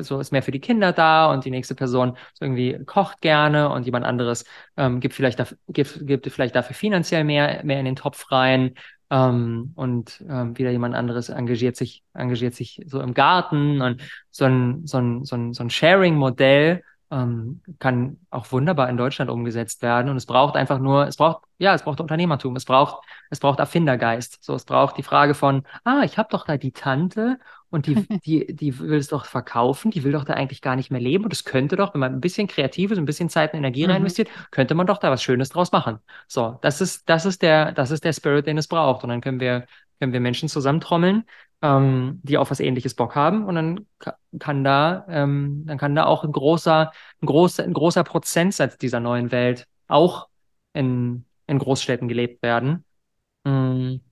[0.00, 3.84] so ist mehr für die Kinder da und die nächste Person irgendwie kocht gerne und
[3.84, 4.44] jemand anderes
[4.76, 8.74] ähm, gibt vielleicht dafür, gibt, gibt vielleicht dafür finanziell mehr mehr in den Topf rein
[9.10, 14.44] ähm, und ähm, wieder jemand anderes engagiert sich, engagiert sich so im Garten und so
[14.44, 19.82] ein, so ein, so ein, so ein Sharing-Modell ähm, kann auch wunderbar in Deutschland umgesetzt
[19.82, 20.10] werden.
[20.10, 23.60] Und es braucht einfach nur, es braucht, ja, es braucht Unternehmertum, es braucht, es braucht
[23.60, 24.42] Erfindergeist.
[24.42, 27.38] So, es braucht die Frage von, ah, ich habe doch da die Tante
[27.70, 30.90] und die, die, die will es doch verkaufen, die will doch da eigentlich gar nicht
[30.90, 31.24] mehr leben.
[31.24, 33.90] Und es könnte doch, wenn man ein bisschen Kreatives, ein bisschen Zeit und Energie mhm.
[33.90, 35.98] rein investiert, könnte man doch da was Schönes draus machen.
[36.28, 39.02] So, das ist, das ist der, das ist der Spirit, den es braucht.
[39.02, 39.66] Und dann können wir,
[40.00, 41.24] können wir Menschen zusammentrommeln,
[41.62, 43.44] ähm, die auf was ähnliches Bock haben.
[43.46, 43.86] Und dann
[44.38, 49.00] kann da, ähm, dann kann da auch ein großer, ein großer, ein großer Prozentsatz dieser
[49.00, 50.28] neuen Welt auch
[50.72, 52.84] in, in Großstädten gelebt werden.
[53.44, 54.05] Mm.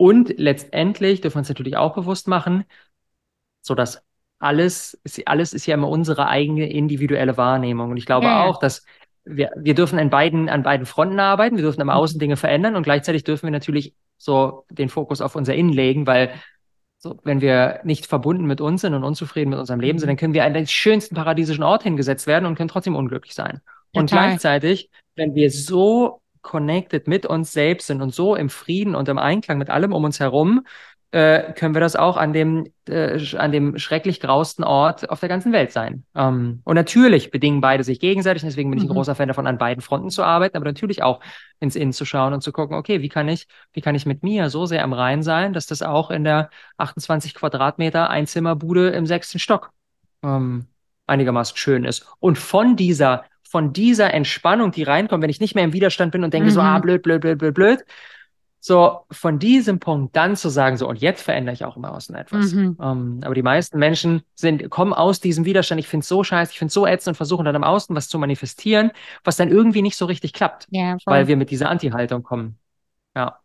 [0.00, 2.64] Und letztendlich dürfen wir uns natürlich auch bewusst machen,
[3.60, 4.02] so dass
[4.38, 7.90] alles, ist, alles ist ja immer unsere eigene individuelle Wahrnehmung.
[7.90, 8.46] Und ich glaube ja.
[8.46, 8.86] auch, dass
[9.26, 12.76] wir, wir dürfen an beiden, an beiden Fronten arbeiten, wir dürfen am Außen Dinge verändern
[12.76, 16.30] und gleichzeitig dürfen wir natürlich so den Fokus auf unser Innen legen, weil
[16.96, 20.12] so, wenn wir nicht verbunden mit uns sind und unzufrieden mit unserem Leben sind, mhm.
[20.12, 23.60] dann können wir an den schönsten paradiesischen Ort hingesetzt werden und können trotzdem unglücklich sein.
[23.92, 24.00] Total.
[24.00, 29.08] Und gleichzeitig, wenn wir so connected mit uns selbst sind und so im Frieden und
[29.08, 30.64] im Einklang mit allem um uns herum,
[31.12, 35.28] äh, können wir das auch an dem, äh, an dem schrecklich grausten Ort auf der
[35.28, 36.04] ganzen Welt sein.
[36.14, 38.94] Ähm, und natürlich bedingen beide sich gegenseitig, deswegen bin ich ein mhm.
[38.94, 41.20] großer Fan davon, an beiden Fronten zu arbeiten, aber natürlich auch
[41.58, 44.22] ins Innen zu schauen und zu gucken, okay, wie kann ich, wie kann ich mit
[44.22, 49.04] mir so sehr am Rhein sein, dass das auch in der 28 Quadratmeter Einzimmerbude im
[49.04, 49.72] sechsten Stock
[50.22, 50.66] ähm,
[51.08, 52.06] einigermaßen schön ist.
[52.20, 56.22] Und von dieser, von dieser Entspannung, die reinkommt, wenn ich nicht mehr im Widerstand bin
[56.22, 56.54] und denke mhm.
[56.54, 57.84] so, ah, blöd, blöd, blöd, blöd, blöd,
[58.60, 62.14] so von diesem Punkt dann zu sagen, so und jetzt verändere ich auch im Außen
[62.14, 62.52] etwas.
[62.52, 62.76] Mhm.
[62.78, 66.22] Um, ähm, aber die meisten Menschen sind, kommen aus diesem Widerstand, ich finde es so
[66.22, 68.92] scheiße, ich finde es so ätzend und versuchen dann im Außen was zu manifestieren,
[69.24, 72.56] was dann irgendwie nicht so richtig klappt, ja, weil wir mit dieser Anti-Haltung kommen.
[73.16, 73.40] Ja.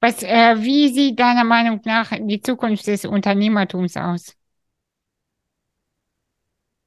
[0.00, 4.34] Was, äh, wie sieht deiner Meinung nach die Zukunft des Unternehmertums aus?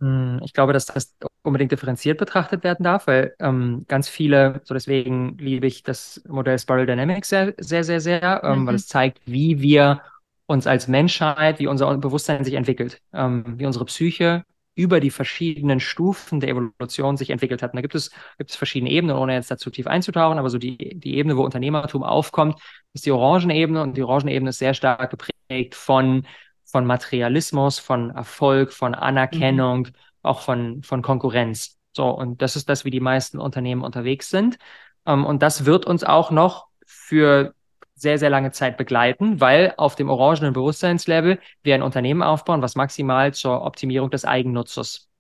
[0.02, 4.74] Hm, ich glaube, dass das unbedingt differenziert betrachtet werden darf, weil ähm, ganz viele, so
[4.74, 8.68] deswegen liebe ich das Modell Spiral Dynamics sehr, sehr, sehr, sehr, ähm, mhm.
[8.68, 10.02] weil es zeigt, wie wir
[10.48, 15.80] uns als Menschheit, wie unser Bewusstsein sich entwickelt, ähm, wie unsere Psyche über die verschiedenen
[15.80, 17.72] Stufen der Evolution sich entwickelt hat.
[17.74, 20.58] Und da gibt es, gibt es verschiedene Ebenen, ohne jetzt dazu tief einzutauchen, aber so
[20.58, 22.60] die, die Ebene, wo Unternehmertum aufkommt,
[22.94, 26.26] ist die Orangenebene und die Orangenebene ist sehr stark geprägt von
[26.72, 29.94] von Materialismus, von Erfolg, von Anerkennung, mhm.
[30.22, 31.78] auch von, von Konkurrenz.
[31.94, 34.58] So, und das ist das, wie die meisten Unternehmen unterwegs sind.
[35.06, 37.54] Ähm, und das wird uns auch noch für
[37.96, 42.76] sehr, sehr lange Zeit begleiten, weil auf dem orangenen Bewusstseinslevel wir ein Unternehmen aufbauen, was
[42.76, 45.11] maximal zur Optimierung des Eigennutzes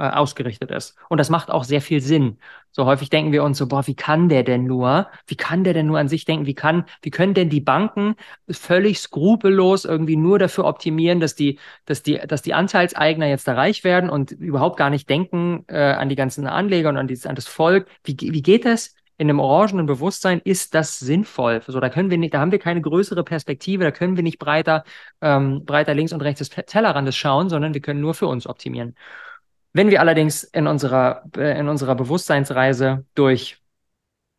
[0.00, 0.96] äh, ausgerichtet ist.
[1.10, 2.38] Und das macht auch sehr viel Sinn.
[2.70, 5.08] So häufig denken wir uns so, boah, wie kann der denn nur?
[5.26, 6.46] Wie kann der denn nur an sich denken?
[6.46, 8.14] Wie kann, wie können denn die Banken
[8.50, 13.52] völlig skrupellos irgendwie nur dafür optimieren, dass die, dass die, dass die Anteilseigner jetzt da
[13.52, 17.18] reich werden und überhaupt gar nicht denken äh, an die ganzen Anleger und an, die,
[17.26, 17.86] an das Volk?
[18.04, 18.94] Wie, wie geht das?
[19.20, 21.60] in einem orangenen Bewusstsein ist das sinnvoll.
[21.66, 24.38] So, da können wir nicht, da haben wir keine größere Perspektive, da können wir nicht
[24.38, 24.82] breiter,
[25.20, 28.94] ähm, breiter links und rechts des Tellerrandes schauen, sondern wir können nur für uns optimieren.
[29.72, 33.58] Wenn wir allerdings in unserer, äh, in unserer Bewusstseinsreise durch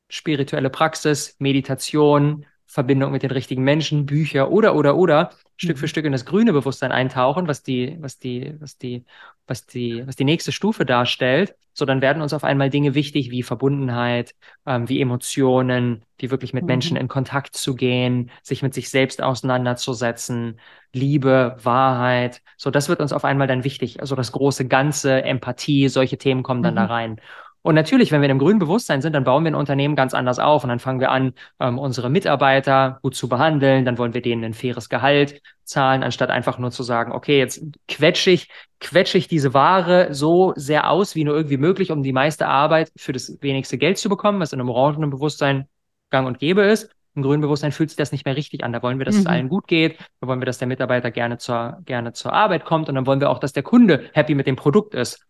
[0.10, 5.90] spirituelle Praxis, Meditation, Verbindung mit den richtigen Menschen, Bücher oder, oder, oder Stück für mhm.
[5.90, 9.06] Stück in das grüne Bewusstsein eintauchen, was die, was die, was die,
[9.48, 11.56] was die, was die nächste Stufe darstellt.
[11.74, 16.54] So, dann werden uns auf einmal Dinge wichtig wie Verbundenheit, ähm, wie Emotionen, wie wirklich
[16.54, 16.68] mit mhm.
[16.68, 20.60] Menschen in Kontakt zu gehen, sich mit sich selbst auseinanderzusetzen,
[20.94, 22.42] Liebe, Wahrheit.
[22.58, 24.02] So, das wird uns auf einmal dann wichtig.
[24.02, 26.78] Also das große Ganze, Empathie, solche Themen kommen dann mhm.
[26.78, 27.22] da rein.
[27.64, 30.14] Und natürlich, wenn wir in einem grünen Bewusstsein sind, dann bauen wir ein Unternehmen ganz
[30.14, 33.86] anders auf und dann fangen wir an, ähm, unsere Mitarbeiter gut zu behandeln.
[33.86, 37.64] Dann wollen wir denen ein faires Gehalt zahlen, anstatt einfach nur zu sagen, okay, jetzt
[37.88, 42.14] quetsche ich, quetsche ich diese Ware so sehr aus, wie nur irgendwie möglich, um die
[42.14, 45.68] meiste Arbeit für das wenigste Geld zu bekommen, was in einem orangenen Bewusstsein
[46.10, 46.90] gang und gäbe ist.
[47.14, 48.72] Im grünen Bewusstsein fühlt sich das nicht mehr richtig an.
[48.72, 49.22] Da wollen wir, dass mhm.
[49.22, 50.00] es allen gut geht.
[50.22, 52.88] Da wollen wir, dass der Mitarbeiter gerne zur, gerne zur Arbeit kommt.
[52.90, 55.26] Und dann wollen wir auch, dass der Kunde happy mit dem Produkt ist.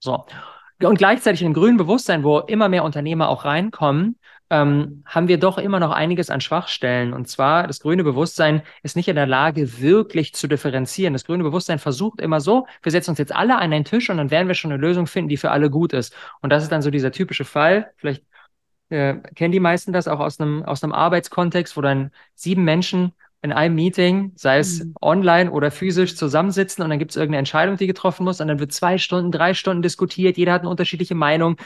[0.00, 0.26] So.
[0.82, 4.18] Und gleichzeitig im grünen Bewusstsein, wo immer mehr Unternehmer auch reinkommen,
[4.50, 7.12] ähm, haben wir doch immer noch einiges an Schwachstellen.
[7.12, 11.12] Und zwar, das grüne Bewusstsein ist nicht in der Lage, wirklich zu differenzieren.
[11.12, 14.16] Das grüne Bewusstsein versucht immer so, wir setzen uns jetzt alle an einen Tisch und
[14.18, 16.14] dann werden wir schon eine Lösung finden, die für alle gut ist.
[16.40, 17.92] Und das ist dann so dieser typische Fall.
[17.96, 18.24] Vielleicht
[18.90, 23.12] äh, kennen die meisten das auch aus einem, aus einem Arbeitskontext, wo dann sieben Menschen
[23.44, 24.94] in einem Meeting, sei es mhm.
[25.02, 28.58] online oder physisch, zusammensitzen und dann gibt es irgendeine Entscheidung, die getroffen muss und dann
[28.58, 31.56] wird zwei Stunden, drei Stunden diskutiert, jeder hat eine unterschiedliche Meinung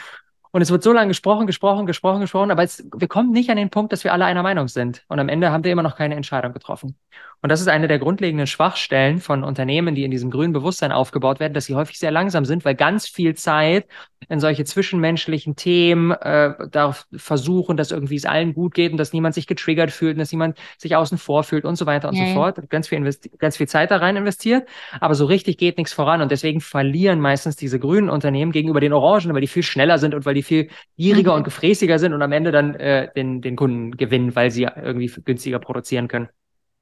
[0.51, 3.57] und es wird so lange gesprochen, gesprochen, gesprochen, gesprochen, aber es, wir kommen nicht an
[3.57, 5.05] den Punkt, dass wir alle einer Meinung sind.
[5.07, 6.97] Und am Ende haben wir immer noch keine Entscheidung getroffen.
[7.41, 11.39] Und das ist eine der grundlegenden Schwachstellen von Unternehmen, die in diesem grünen Bewusstsein aufgebaut
[11.39, 13.87] werden, dass sie häufig sehr langsam sind, weil ganz viel Zeit
[14.27, 19.13] in solche zwischenmenschlichen Themen äh, darauf versuchen, dass irgendwie es allen gut geht und dass
[19.13, 22.15] niemand sich getriggert fühlt und dass niemand sich außen vor fühlt und so weiter und
[22.15, 22.69] ja, so fort.
[22.69, 24.67] Ganz viel, ganz viel Zeit da rein investiert,
[24.99, 28.91] aber so richtig geht nichts voran und deswegen verlieren meistens diese grünen Unternehmen gegenüber den
[28.91, 31.37] Orangen, weil die viel schneller sind und weil die viel gieriger mhm.
[31.37, 35.09] und gefräßiger sind und am Ende dann äh, den, den Kunden gewinnen, weil sie irgendwie
[35.23, 36.27] günstiger produzieren können.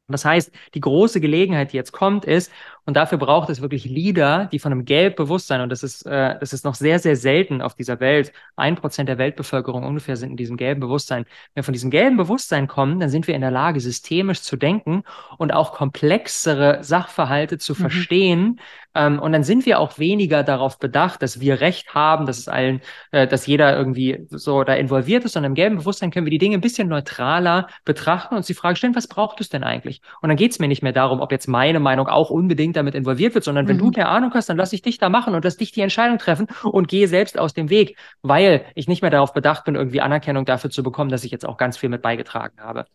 [0.08, 2.52] Das heißt, die große Gelegenheit, die jetzt kommt, ist,
[2.88, 6.54] und dafür braucht es wirklich Leader, die von einem Gelbbewusstsein, und das ist, äh, das
[6.54, 10.38] ist noch sehr, sehr selten auf dieser Welt, ein Prozent der Weltbevölkerung ungefähr sind in
[10.38, 11.26] diesem gelben Bewusstsein.
[11.54, 14.56] Wenn wir von diesem gelben Bewusstsein kommen, dann sind wir in der Lage, systemisch zu
[14.56, 15.04] denken
[15.38, 17.78] und auch komplexere Sachverhalte zu mhm.
[17.78, 18.60] verstehen.
[18.96, 22.48] Ähm, und dann sind wir auch weniger darauf bedacht, dass wir Recht haben, dass es
[22.48, 22.80] allen,
[23.12, 26.38] äh, dass jeder irgendwie so da involviert ist, sondern im gelben Bewusstsein können wir die
[26.38, 30.02] Dinge ein bisschen neutraler betrachten und uns die Frage stellen, was braucht es denn eigentlich?
[30.22, 32.96] Und dann geht es mir nicht mehr darum, ob jetzt meine Meinung auch unbedingt damit
[32.96, 33.92] involviert wird, sondern wenn mhm.
[33.92, 36.18] du eine Ahnung hast, dann lass ich dich da machen und lass dich die Entscheidung
[36.18, 40.02] treffen und gehe selbst aus dem Weg, weil ich nicht mehr darauf bedacht bin, irgendwie
[40.02, 42.86] Anerkennung dafür zu bekommen, dass ich jetzt auch ganz viel mit beigetragen habe.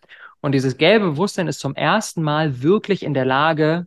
[0.41, 3.87] Und dieses gelbe Bewusstsein ist zum ersten Mal wirklich in der Lage,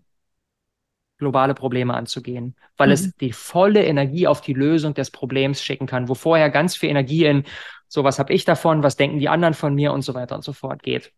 [1.18, 2.94] globale Probleme anzugehen, weil mhm.
[2.94, 6.90] es die volle Energie auf die Lösung des Problems schicken kann, wo vorher ganz viel
[6.90, 7.46] Energie in
[7.88, 10.44] so was habe ich davon, was denken die anderen von mir und so weiter und
[10.44, 11.14] so fort geht.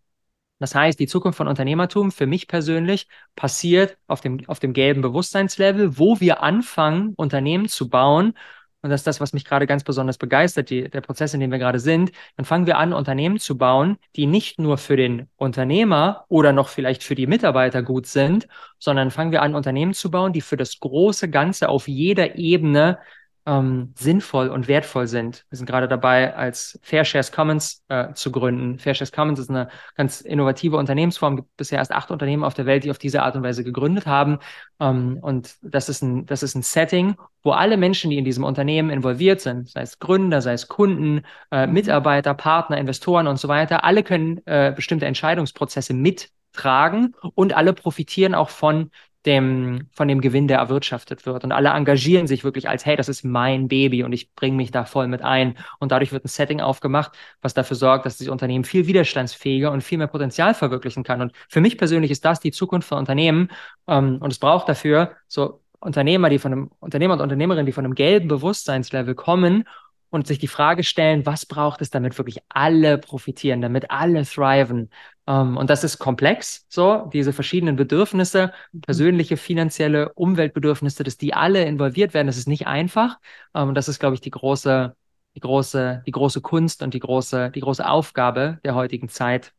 [0.60, 5.02] Das heißt, die Zukunft von Unternehmertum für mich persönlich passiert auf dem, auf dem gelben
[5.02, 8.34] Bewusstseinslevel, wo wir anfangen, Unternehmen zu bauen.
[8.82, 11.52] Und das ist das, was mich gerade ganz besonders begeistert, die, der Prozess, in dem
[11.52, 12.12] wir gerade sind.
[12.38, 16.70] Dann fangen wir an, Unternehmen zu bauen, die nicht nur für den Unternehmer oder noch
[16.70, 18.48] vielleicht für die Mitarbeiter gut sind,
[18.80, 23.00] sondern fangen wir an, Unternehmen zu bauen, die für das große Ganze auf jeder Ebene
[23.48, 25.46] ähm, sinnvoll und wertvoll sind.
[25.50, 28.78] Wir sind gerade dabei, als Fairshares Commons äh, zu gründen.
[28.78, 31.34] Fairshares Commons ist eine ganz innovative Unternehmensform.
[31.34, 33.64] Es gibt bisher erst acht Unternehmen auf der Welt, die auf diese Art und Weise
[33.64, 34.40] gegründet haben.
[34.82, 38.44] Ähm, und das ist, ein, das ist ein Setting, wo alle Menschen, die in diesem
[38.44, 43.48] Unternehmen involviert sind, sei es Gründer, sei es Kunden, äh, Mitarbeiter, Partner, Investoren und so
[43.48, 48.92] weiter, alle können äh, bestimmte Entscheidungsprozesse mittragen und alle profitieren auch von
[49.26, 51.44] dem, von dem Gewinn, der erwirtschaftet wird.
[51.44, 54.72] Und alle engagieren sich wirklich als, hey, das ist mein Baby und ich bringe mich
[54.72, 55.58] da voll mit ein.
[55.80, 59.82] Und dadurch wird ein Setting aufgemacht, was dafür sorgt, dass das Unternehmen viel widerstandsfähiger und
[59.82, 61.22] viel mehr Potenzial verwirklichen kann.
[61.22, 63.50] Und für mich persönlich ist das die Zukunft von Unternehmen.
[63.88, 67.86] Ähm, und es braucht dafür so Unternehmer, die von einem Unternehmer und Unternehmerinnen, die von
[67.86, 69.66] einem gelben Bewusstseinslevel kommen
[70.10, 74.90] und sich die Frage stellen, was braucht es, damit wirklich alle profitieren, damit alle thriven.
[75.26, 81.66] Um, und das ist komplex, so, diese verschiedenen Bedürfnisse, persönliche, finanzielle, Umweltbedürfnisse, dass die alle
[81.66, 83.20] involviert werden, das ist nicht einfach.
[83.52, 84.96] Und das ist, glaube ich, die große,
[85.36, 89.54] die große, die große Kunst und die große, die große Aufgabe der heutigen Zeit,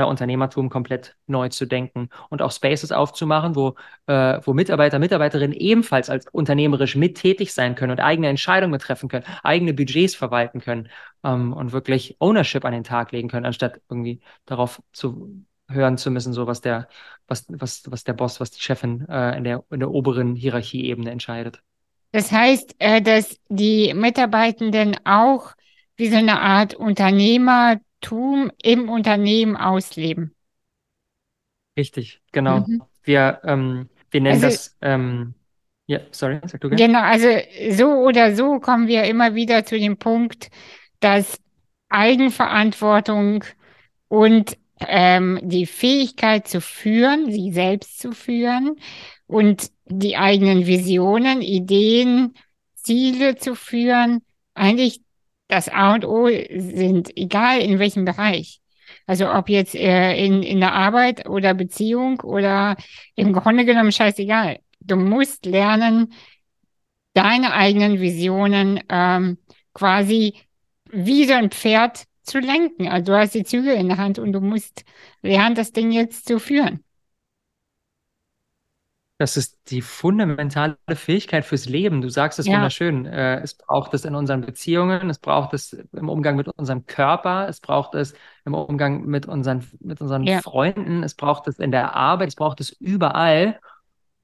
[0.00, 3.74] da Unternehmertum komplett neu zu denken und auch Spaces aufzumachen, wo,
[4.06, 9.08] äh, wo Mitarbeiter, Mitarbeiterinnen ebenfalls als unternehmerisch mit tätig sein können und eigene Entscheidungen treffen
[9.08, 10.88] können, eigene Budgets verwalten können
[11.24, 16.10] ähm, und wirklich Ownership an den Tag legen können, anstatt irgendwie darauf zu hören zu
[16.10, 16.88] müssen, so was der,
[17.28, 21.10] was, was, was der Boss, was die Chefin äh, in, der, in der oberen Hierarchieebene
[21.10, 21.62] entscheidet.
[22.12, 25.52] Das heißt, äh, dass die Mitarbeitenden auch
[25.96, 26.74] wie so eine Art
[28.00, 30.34] Unternehmertum im Unternehmen ausleben.
[31.76, 32.60] Richtig, genau.
[32.60, 32.82] Mhm.
[33.02, 35.34] Wir, ähm, wir nennen also, das, ähm,
[35.86, 36.84] ja, sorry, sag du gerne.
[36.84, 37.28] Genau, also
[37.70, 40.50] so oder so kommen wir immer wieder zu dem Punkt,
[41.00, 41.38] dass
[41.88, 43.44] Eigenverantwortung
[44.08, 48.76] und ähm, die Fähigkeit zu führen, sie selbst zu führen
[49.26, 52.34] und die eigenen Visionen, Ideen,
[52.74, 54.22] Ziele zu führen,
[54.54, 55.00] eigentlich
[55.50, 58.60] das A und O sind, egal in welchem Bereich.
[59.06, 62.76] Also ob jetzt äh, in, in der Arbeit oder Beziehung oder
[63.14, 64.60] im Grunde genommen scheißegal.
[64.80, 66.12] Du musst lernen,
[67.14, 69.38] deine eigenen Visionen ähm,
[69.74, 70.34] quasi
[70.90, 72.88] wie so ein Pferd zu lenken.
[72.88, 74.84] Also du hast die Zügel in der Hand und du musst
[75.22, 76.84] lernen, das Ding jetzt zu führen.
[79.20, 82.00] Das ist die fundamentale Fähigkeit fürs Leben.
[82.00, 82.54] Du sagst es ja.
[82.54, 83.04] wunderschön.
[83.04, 87.46] Äh, es braucht es in unseren Beziehungen, es braucht es im Umgang mit unserem Körper,
[87.46, 88.14] es braucht es
[88.46, 90.40] im Umgang mit unseren, mit unseren ja.
[90.40, 93.60] Freunden, es braucht es in der Arbeit, es braucht es überall.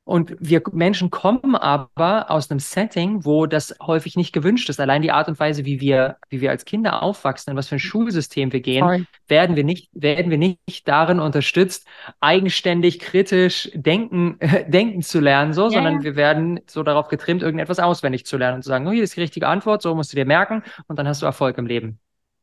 [0.06, 4.78] Und wir Menschen kommen aber aus einem Setting, wo das häufig nicht gewünscht ist.
[4.78, 7.74] Allein die Art und Weise, wie wir, wie wir als Kinder aufwachsen, in was für
[7.74, 11.88] ein Schulsystem wir gehen, werden wir nicht, werden wir nicht darin unterstützt,
[12.20, 15.70] eigenständig, kritisch denken, äh, denken zu lernen, so, yeah.
[15.72, 19.02] sondern wir werden so darauf getrimmt, irgendetwas auswendig zu lernen und zu sagen, oh, hier
[19.02, 21.66] ist die richtige Antwort, so musst du dir merken und dann hast du Erfolg im
[21.66, 21.98] Leben.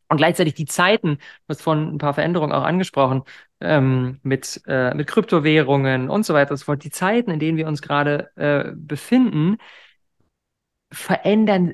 [0.10, 3.24] Und gleichzeitig die Zeiten, du hast von ein paar Veränderungen auch angesprochen,
[3.62, 6.84] ähm, mit, äh, mit Kryptowährungen und so weiter und so fort.
[6.84, 9.58] Die Zeiten, in denen wir uns gerade äh, befinden,
[10.92, 11.74] verändern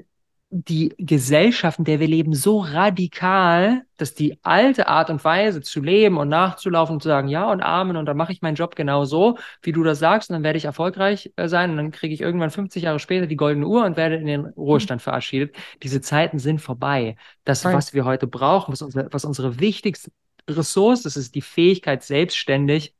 [0.51, 5.79] die Gesellschaft, in der wir leben, so radikal, dass die alte Art und Weise zu
[5.81, 8.75] leben und nachzulaufen und zu sagen, ja und Amen und dann mache ich meinen Job
[8.75, 11.91] genau so, wie du das sagst und dann werde ich erfolgreich äh, sein und dann
[11.91, 15.55] kriege ich irgendwann 50 Jahre später die goldene Uhr und werde in den Ruhestand verabschiedet.
[15.83, 17.15] Diese Zeiten sind vorbei.
[17.43, 20.09] Das, was wir heute brauchen, was unsere, was unsere wichtigste
[20.49, 22.95] Ressource ist, ist die Fähigkeit, selbstständig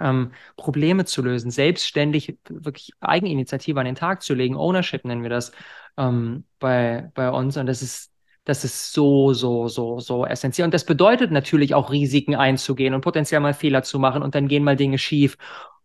[0.00, 4.56] ähm, Probleme zu lösen, selbstständig wirklich Eigeninitiative an den Tag zu legen.
[4.56, 5.52] Ownership nennen wir das
[5.98, 7.56] ähm, bei, bei uns.
[7.56, 8.12] Und das ist,
[8.44, 10.64] das ist so, so, so, so essentiell.
[10.66, 14.48] Und das bedeutet natürlich auch Risiken einzugehen und potenziell mal Fehler zu machen und dann
[14.48, 15.36] gehen mal Dinge schief.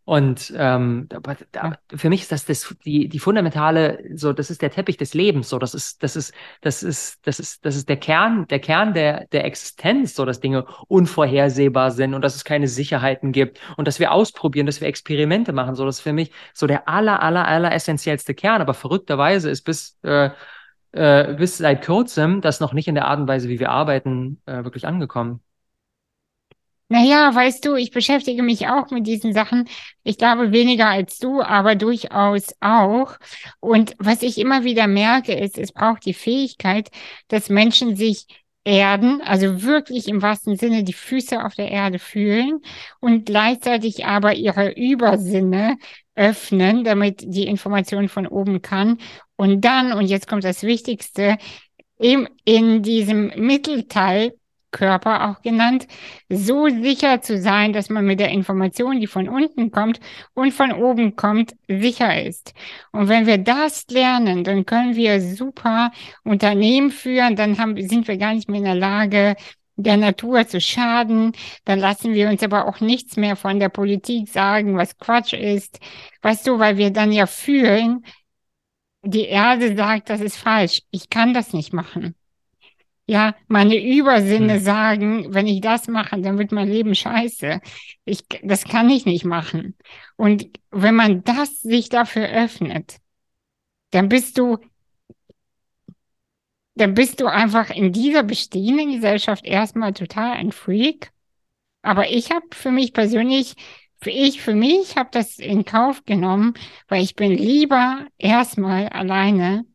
[0.05, 1.19] Und ähm, da,
[1.53, 5.13] da, für mich ist das, das die, die fundamentale, so das ist der Teppich des
[5.13, 8.59] Lebens, so das ist, das ist, das ist, das ist, das ist der Kern, der
[8.59, 13.61] Kern der, der Existenz, so dass Dinge unvorhersehbar sind und dass es keine Sicherheiten gibt
[13.77, 16.89] und dass wir ausprobieren, dass wir Experimente machen, so das ist für mich so der
[16.89, 18.61] aller, aller, aller essentiellste Kern.
[18.61, 20.31] Aber verrückterweise ist bis äh,
[20.93, 24.41] äh, bis seit kurzem das noch nicht in der Art und Weise, wie wir arbeiten,
[24.45, 25.41] äh, wirklich angekommen.
[26.93, 29.67] Naja, weißt du, ich beschäftige mich auch mit diesen Sachen.
[30.03, 33.17] Ich glaube weniger als du, aber durchaus auch.
[33.59, 36.91] Und was ich immer wieder merke, ist, es braucht die Fähigkeit,
[37.29, 38.27] dass Menschen sich
[38.63, 42.61] erden, also wirklich im wahrsten Sinne die Füße auf der Erde fühlen
[42.99, 45.77] und gleichzeitig aber ihre Übersinne
[46.13, 48.99] öffnen, damit die Information von oben kann.
[49.35, 51.39] Und dann, und jetzt kommt das Wichtigste,
[51.97, 54.33] in, in diesem Mittelteil
[54.73, 55.87] Körper auch genannt,
[56.27, 60.01] so sicher zu sein, dass man mit der Information, die von unten kommt
[60.33, 62.53] und von oben kommt, sicher ist.
[62.91, 65.91] Und wenn wir das lernen, dann können wir super
[66.25, 69.35] Unternehmen führen, dann haben, sind wir gar nicht mehr in der Lage,
[69.75, 71.33] der Natur zu schaden,
[71.65, 75.79] dann lassen wir uns aber auch nichts mehr von der Politik sagen, was Quatsch ist.
[76.21, 78.03] Weißt du, weil wir dann ja fühlen,
[79.03, 80.81] die Erde sagt, das ist falsch.
[80.91, 82.15] Ich kann das nicht machen.
[83.05, 84.59] Ja, meine Übersinne hm.
[84.61, 87.59] sagen, wenn ich das mache, dann wird mein Leben scheiße.
[88.05, 89.75] Ich, das kann ich nicht machen.
[90.15, 92.97] Und wenn man das sich dafür öffnet,
[93.91, 94.57] dann bist du,
[96.75, 101.11] dann bist du einfach in dieser bestehenden Gesellschaft erstmal total ein Freak.
[101.81, 103.55] Aber ich habe für mich persönlich,
[104.01, 106.53] für ich für mich habe das in Kauf genommen,
[106.87, 109.65] weil ich bin lieber erstmal alleine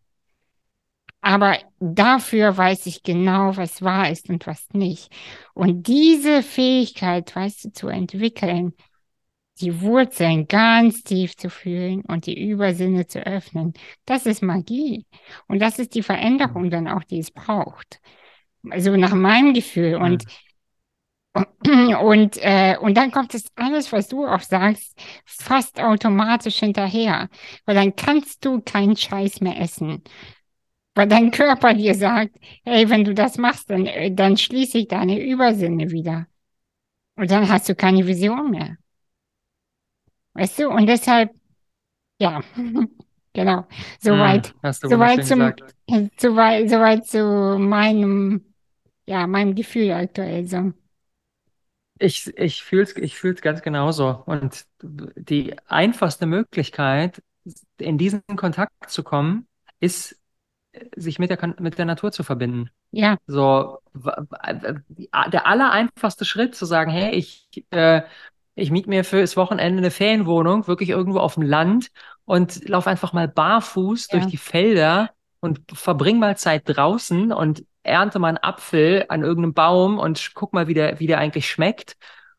[1.21, 5.13] Aber dafür weiß ich genau, was wahr ist und was nicht.
[5.55, 8.73] Und diese Fähigkeit, weißt du, zu entwickeln,
[9.61, 15.07] die Wurzeln ganz tief zu fühlen und die Übersinne zu öffnen, das ist Magie.
[15.49, 18.01] Und das ist die Veränderung dann auch, die es braucht.
[18.71, 19.97] Also nach meinem Gefühl.
[19.97, 20.25] Und
[22.01, 27.29] und, äh, und dann kommt es alles, was du auch sagst, fast automatisch hinterher.
[27.65, 30.03] Weil dann kannst du keinen Scheiß mehr essen.
[30.99, 32.35] Weil dein Körper dir sagt,
[32.65, 36.27] hey, wenn du das machst, dann, äh, dann schließe ich deine Übersinne wieder.
[37.15, 38.79] Und dann hast du keine Vision mehr.
[40.33, 40.71] Weißt du?
[40.71, 41.31] Und deshalb,
[42.21, 42.41] ja,
[43.33, 43.69] genau.
[44.01, 45.53] Soweit, hast du soweit zum,
[46.19, 48.53] soweit, soweit zu meinem,
[49.07, 50.73] ja, meinem Gefühl aktuell so.
[52.01, 54.25] Ich, ich fühle es ich fühl's ganz genauso.
[54.27, 57.23] Und die einfachste Möglichkeit,
[57.79, 59.47] in diesen Kontakt zu kommen,
[59.79, 60.19] ist,
[60.97, 62.71] sich mit der, mit der Natur zu verbinden.
[62.91, 68.03] Ja, So, der allereinfachste Schritt zu sagen, hey, ich, äh,
[68.55, 71.89] ich miete mir fürs Wochenende eine Ferienwohnung, wirklich irgendwo auf dem Land
[72.25, 74.31] und lauf einfach mal barfuß durch ja.
[74.31, 75.11] die Felder
[75.41, 80.53] und verbring mal Zeit draußen und ernte mal einen Apfel an irgendeinem Baum und guck
[80.53, 81.97] mal, wie der, wie der eigentlich schmeckt.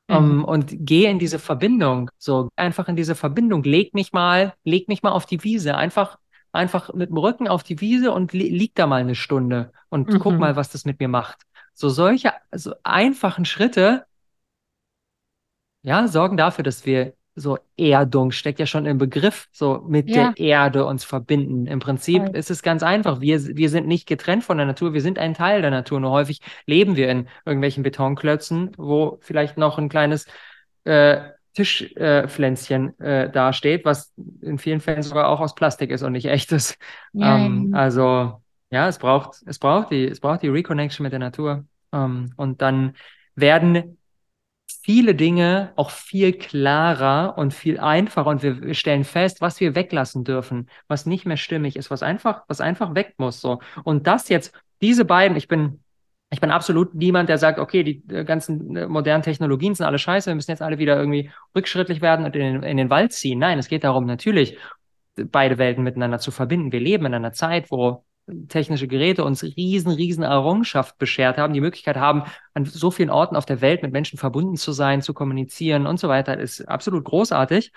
[0.07, 0.15] Mhm.
[0.15, 4.87] Ähm, und gehe in diese Verbindung, so einfach in diese Verbindung, leg mich mal, leg
[4.87, 6.17] mich mal auf die Wiese, einfach
[6.51, 10.17] einfach mit dem Rücken auf die Wiese und li lieg da mal eine Stunde und
[10.19, 10.39] guck Mhm.
[10.39, 11.41] mal, was das mit mir macht.
[11.73, 14.05] So solche so einfachen Schritte,
[15.81, 20.15] ja, sorgen dafür, dass wir so Erdung steckt ja schon im Begriff, so mit Ja,
[20.15, 21.67] der Erde uns verbinden.
[21.67, 22.35] Im Prinzip voll.
[22.35, 23.21] ist es ganz einfach.
[23.21, 25.99] Wir, wir sind nicht getrennt von der Natur, wir sind ein Teil der Natur.
[26.01, 30.25] Nur häufig leben wir in irgendwelchen Betonklötzen, wo vielleicht noch ein kleines
[30.83, 31.21] äh,
[31.59, 36.25] Tischpflänzchen äh, äh, dasteht, was in vielen Fällen sogar auch aus Plastik ist und nicht
[36.27, 36.77] echtes.
[37.13, 38.41] Ja, Ähm, also
[38.71, 41.65] ja, es braucht, es braucht die, es braucht die Reconnection mit der Natur.
[41.91, 42.95] Ähm, und dann
[43.35, 43.97] werden
[44.83, 50.23] viele Dinge auch viel klarer und viel einfacher und wir stellen fest, was wir weglassen
[50.23, 53.59] dürfen, was nicht mehr stimmig ist, was einfach, was einfach weg muss, so.
[53.83, 55.83] Und das jetzt, diese beiden, ich bin,
[56.31, 59.97] ich bin absolut niemand, der sagt, okay, die äh, ganzen äh, modernen Technologien sind alle
[59.97, 63.39] scheiße, wir müssen jetzt alle wieder irgendwie rückschrittlich werden und in in den Wald ziehen.
[63.39, 64.57] Nein, es geht darum, natürlich
[65.15, 66.71] beide Welten miteinander zu verbinden.
[66.71, 68.03] Wir leben in einer Zeit, wo
[68.47, 72.23] technische Geräte uns riesen, riesen Errungenschaft beschert haben, die Möglichkeit haben,
[72.53, 75.99] an so vielen Orten auf der Welt mit Menschen verbunden zu sein, zu kommunizieren und
[75.99, 77.71] so weiter, ist absolut großartig.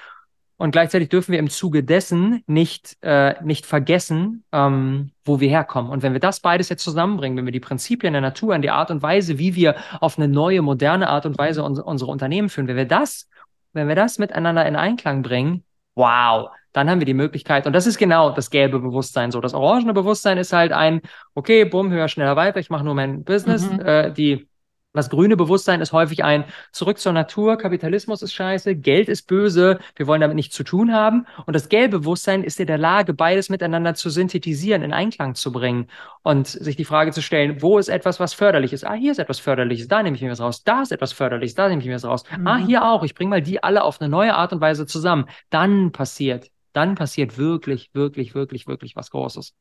[0.62, 5.90] Und gleichzeitig dürfen wir im Zuge dessen nicht, äh, nicht vergessen, ähm, wo wir herkommen.
[5.90, 8.70] Und wenn wir das beides jetzt zusammenbringen, wenn wir die Prinzipien der Natur und die
[8.70, 12.48] Art und Weise, wie wir auf eine neue, moderne Art und Weise uns, unsere Unternehmen
[12.48, 13.28] führen, wenn wir das,
[13.72, 15.64] wenn wir das miteinander in Einklang bringen,
[15.96, 17.66] wow, dann haben wir die Möglichkeit.
[17.66, 19.32] Und das ist genau das gelbe Bewusstsein.
[19.32, 21.00] So, das orangene Bewusstsein ist halt ein,
[21.34, 23.68] okay, bumm, höher, schneller, weiter, ich mache nur mein Business.
[23.68, 23.80] Mhm.
[23.80, 24.46] Äh, die
[24.94, 29.78] das grüne Bewusstsein ist häufig ein Zurück zur Natur, Kapitalismus ist scheiße, Geld ist böse,
[29.96, 31.26] wir wollen damit nichts zu tun haben.
[31.46, 35.50] Und das gelbe Bewusstsein ist in der Lage, beides miteinander zu synthetisieren, in Einklang zu
[35.52, 35.88] bringen
[36.22, 38.84] und sich die Frage zu stellen, wo ist etwas, was förderlich ist?
[38.84, 40.62] Ah, hier ist etwas Förderliches, da nehme ich mir was raus.
[40.64, 42.24] Da ist etwas Förderliches, da nehme ich mir was raus.
[42.44, 42.66] Ah, Mhm.
[42.66, 43.02] hier auch.
[43.02, 45.26] Ich bringe mal die alle auf eine neue Art und Weise zusammen.
[45.50, 49.54] Dann passiert, dann passiert wirklich, wirklich, wirklich, wirklich was Großes.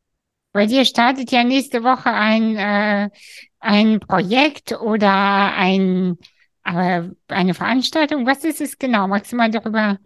[0.54, 3.10] Bei dir startet ja nächste Woche ein, äh,
[3.62, 6.18] ein Projekt oder ein,
[6.64, 8.26] eine Veranstaltung.
[8.26, 9.08] Was ist es genau?
[9.08, 10.00] Magst du mal darüber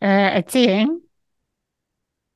[0.00, 1.00] äh, erzählen?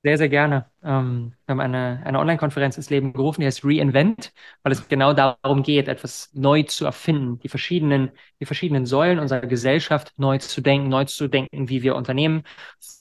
[0.05, 0.68] Sehr, sehr gerne.
[0.83, 4.33] Ähm, wir haben eine, eine Online-Konferenz ins Leben gerufen, die heißt Reinvent,
[4.64, 8.11] weil es genau darum geht, etwas neu zu erfinden, die verschiedenen,
[8.41, 12.43] die verschiedenen Säulen unserer Gesellschaft neu zu denken, neu zu denken, wie wir Unternehmen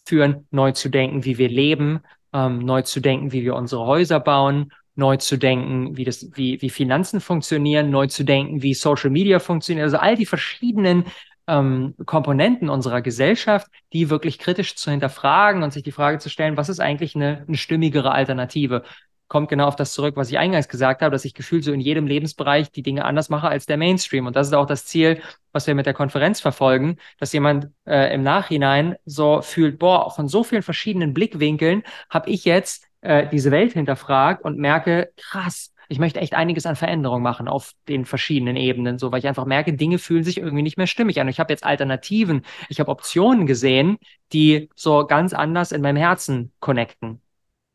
[0.06, 2.02] führen, neu zu denken, wie wir leben,
[2.34, 6.62] ähm, neu zu denken, wie wir unsere Häuser bauen, neu zu denken, wie das, wie,
[6.62, 9.86] wie Finanzen funktionieren, neu zu denken, wie Social Media funktioniert.
[9.86, 11.06] Also all die verschiedenen
[11.48, 16.58] ähm, Komponenten unserer Gesellschaft, die wirklich kritisch zu hinterfragen und sich die Frage zu stellen,
[16.58, 18.84] was ist eigentlich eine, eine stimmigere Alternative?
[19.28, 21.80] Kommt genau auf das zurück, was ich eingangs gesagt habe, dass ich gefühlt so in
[21.80, 24.28] jedem Lebensbereich die Dinge anders mache als der Mainstream.
[24.28, 25.22] Und das ist auch das Ziel,
[25.54, 30.28] was wir mit der Konferenz verfolgen, dass jemand äh, im Nachhinein so fühlt, boah, von
[30.28, 36.00] so vielen verschiedenen Blickwinkeln habe ich jetzt äh, diese Welt hinterfragt und merke, krass, ich
[36.00, 39.74] möchte echt einiges an Veränderung machen auf den verschiedenen Ebenen, so weil ich einfach merke,
[39.74, 41.28] Dinge fühlen sich irgendwie nicht mehr stimmig an.
[41.28, 43.98] Ich habe jetzt Alternativen, ich habe Optionen gesehen,
[44.32, 47.22] die so ganz anders in meinem Herzen connecten.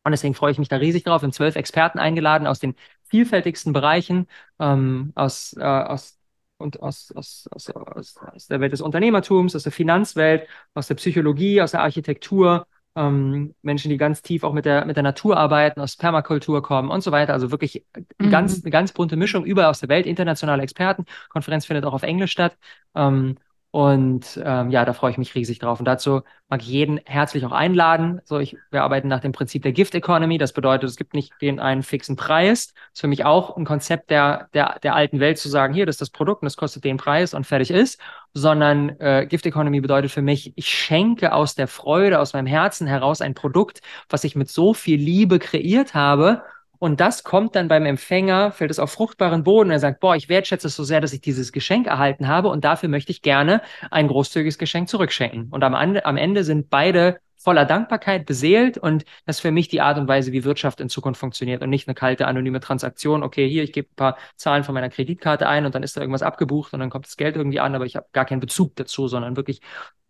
[0.05, 1.23] Und deswegen freue ich mich da riesig drauf.
[1.23, 2.75] Wir haben zwölf Experten eingeladen aus den
[3.05, 4.29] vielfältigsten Bereichen,
[4.61, 6.19] ähm, aus, äh, aus,
[6.59, 10.95] und aus, aus, aus, aus, aus der Welt des Unternehmertums, aus der Finanzwelt, aus der
[10.95, 12.67] Psychologie, aus der Architektur,
[12.97, 16.91] ähm, Menschen, die ganz tief auch mit der, mit der Natur arbeiten, aus Permakultur kommen
[16.91, 17.33] und so weiter.
[17.35, 17.85] Also wirklich
[18.19, 18.31] Mhm.
[18.31, 21.05] ganz, eine ganz bunte Mischung überall aus der Welt, internationale Experten.
[21.29, 22.57] Konferenz findet auch auf Englisch statt.
[22.95, 23.37] Ähm,
[23.77, 25.81] und ähm, ja, da freue ich mich riesig drauf.
[25.81, 28.23] Und dazu mag ich jeden herzlich auch einladen.
[28.25, 30.39] So, ich, wir arbeiten nach dem Prinzip der Gift Economy.
[30.39, 32.69] Das bedeutet, es gibt nicht den einen fixen Preis.
[32.69, 35.85] Das ist für mich auch ein Konzept der, der, der alten Welt zu sagen, hier,
[35.85, 38.01] das ist das Produkt und das kostet den Preis und fertig ist.
[38.33, 42.87] Sondern äh, Gift Economy bedeutet für mich, ich schenke aus der Freude, aus meinem Herzen
[42.87, 46.41] heraus ein Produkt, was ich mit so viel Liebe kreiert habe
[46.79, 49.71] und das kommt dann beim Empfänger, fällt es auf fruchtbaren Boden.
[49.71, 52.65] Er sagt, boah, ich wertschätze es so sehr, dass ich dieses Geschenk erhalten habe und
[52.65, 55.49] dafür möchte ich gerne ein großzügiges Geschenk zurückschenken.
[55.51, 59.81] Und am, am Ende sind beide voller Dankbarkeit beseelt und das ist für mich die
[59.81, 63.23] Art und Weise, wie Wirtschaft in Zukunft funktioniert und nicht eine kalte, anonyme Transaktion.
[63.23, 66.01] Okay, hier, ich gebe ein paar Zahlen von meiner Kreditkarte ein und dann ist da
[66.01, 68.75] irgendwas abgebucht und dann kommt das Geld irgendwie an, aber ich habe gar keinen Bezug
[68.75, 69.61] dazu, sondern wirklich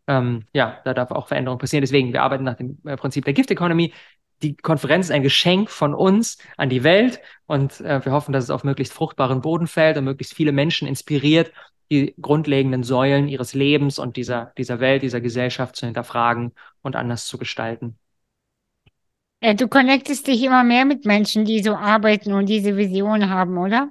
[0.08, 1.82] ähm, ja, da darf auch Veränderung passieren.
[1.82, 3.92] Deswegen, wir arbeiten nach dem äh, Prinzip der Gift Economy
[4.42, 8.44] die Konferenz ist ein Geschenk von uns an die Welt und äh, wir hoffen, dass
[8.44, 11.52] es auf möglichst fruchtbaren Boden fällt und möglichst viele Menschen inspiriert,
[11.90, 17.26] die grundlegenden Säulen ihres Lebens und dieser, dieser Welt, dieser Gesellschaft zu hinterfragen und anders
[17.26, 17.96] zu gestalten.
[19.40, 23.56] Äh, du connectest dich immer mehr mit Menschen, die so arbeiten und diese Vision haben,
[23.58, 23.90] oder?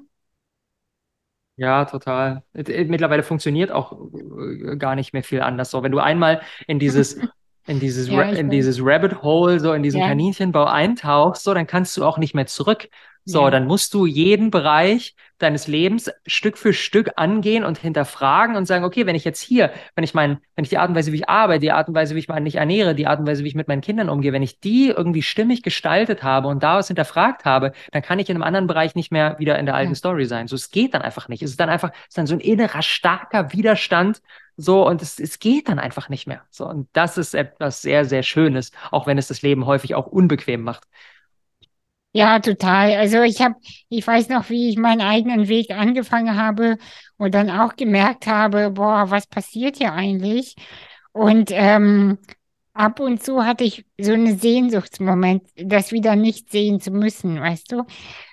[1.58, 2.44] Ja, total.
[2.54, 5.72] Mittlerweile funktioniert auch äh, gar nicht mehr viel anders.
[5.72, 7.18] So, wenn du einmal in dieses
[7.68, 10.08] in dieses, Ja, in dieses Rabbit Hole, so in diesen ja.
[10.08, 12.90] Kaninchenbau eintauchst, so, dann kannst du auch nicht mehr zurück.
[13.28, 13.50] So, ja.
[13.50, 18.86] dann musst du jeden Bereich deines Lebens Stück für Stück angehen und hinterfragen und sagen,
[18.86, 21.18] okay, wenn ich jetzt hier, wenn ich mein, wenn ich die Art und Weise, wie
[21.18, 23.48] ich arbeite, die Art und Weise, wie ich mich ernähre, die Art und Weise, wie
[23.48, 27.46] ich mit meinen Kindern umgehe, wenn ich die irgendwie stimmig gestaltet habe und daraus hinterfragt
[27.46, 29.96] habe, dann kann ich in einem anderen Bereich nicht mehr wieder in der alten ja.
[29.96, 30.48] Story sein.
[30.48, 31.42] So, es geht dann einfach nicht.
[31.42, 34.22] Es ist dann einfach, es ist dann so ein innerer starker Widerstand,
[34.58, 36.44] so, und es, es geht dann einfach nicht mehr.
[36.50, 40.08] So, und das ist etwas sehr, sehr Schönes, auch wenn es das Leben häufig auch
[40.08, 40.88] unbequem macht.
[42.16, 42.94] Ja, total.
[42.94, 43.56] Also ich habe,
[43.90, 46.78] ich weiß noch, wie ich meinen eigenen Weg angefangen habe
[47.18, 50.56] und dann auch gemerkt habe, boah, was passiert hier eigentlich?
[51.12, 52.18] Und ähm,
[52.74, 57.74] ab und zu hatte ich so einen Sehnsuchtsmoment, das wieder nicht sehen zu müssen, weißt
[57.74, 57.84] du?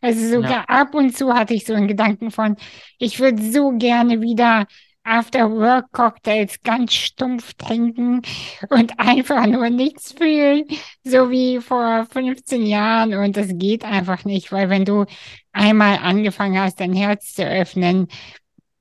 [0.00, 0.64] Also sogar ja.
[0.68, 2.54] ab und zu hatte ich so einen Gedanken von,
[2.98, 4.66] ich würde so gerne wieder
[5.04, 8.22] After-Work-Cocktails ganz stumpf trinken
[8.70, 10.64] und einfach nur nichts fühlen,
[11.04, 13.14] so wie vor 15 Jahren.
[13.14, 15.06] Und das geht einfach nicht, weil wenn du
[15.52, 18.08] einmal angefangen hast, dein Herz zu öffnen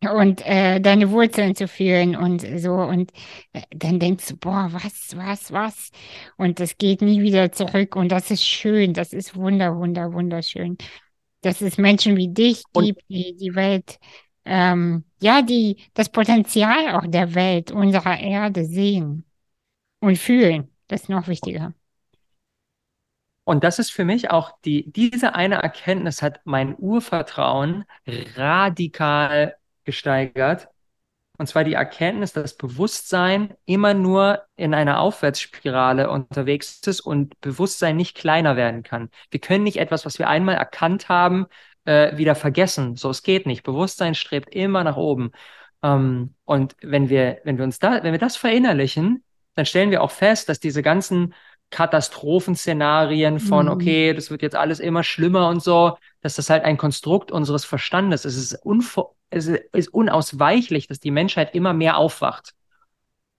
[0.02, 3.12] und äh, deine Wurzeln zu fühlen und so, und
[3.54, 5.92] äh, dann denkst du, boah, was, was, was?
[6.38, 7.96] Und das geht nie wieder zurück.
[7.96, 10.78] Und das ist schön, das ist wunder, wunder, wunderschön.
[11.42, 14.00] Dass es Menschen wie dich gibt, die die Welt
[14.46, 19.26] ähm, ja, die, das Potenzial auch der Welt, unserer Erde sehen
[20.00, 20.70] und fühlen.
[20.88, 21.74] Das ist noch wichtiger.
[23.44, 27.86] Und das ist für mich auch die, diese eine Erkenntnis hat mein Urvertrauen
[28.36, 30.70] radikal gesteigert.
[31.38, 37.96] Und zwar die Erkenntnis, dass Bewusstsein immer nur in einer Aufwärtsspirale unterwegs ist und Bewusstsein
[37.96, 39.10] nicht kleiner werden kann.
[39.32, 41.48] Wir können nicht etwas, was wir einmal erkannt haben,
[41.86, 42.96] äh, wieder vergessen.
[42.96, 43.64] So, es geht nicht.
[43.64, 45.32] Bewusstsein strebt immer nach oben.
[45.84, 49.24] Ähm, und wenn wir, wenn wir uns da, wenn wir das verinnerlichen,
[49.56, 51.34] dann stellen wir auch fest, dass diese ganzen
[51.72, 53.72] Katastrophenszenarien von, mhm.
[53.72, 57.66] okay, das wird jetzt alles immer schlimmer und so, dass das halt ein Konstrukt unseres
[57.66, 58.36] Verstandes ist.
[58.36, 58.60] Es ist,
[59.30, 62.54] es ist unausweichlich, dass die Menschheit immer mehr aufwacht.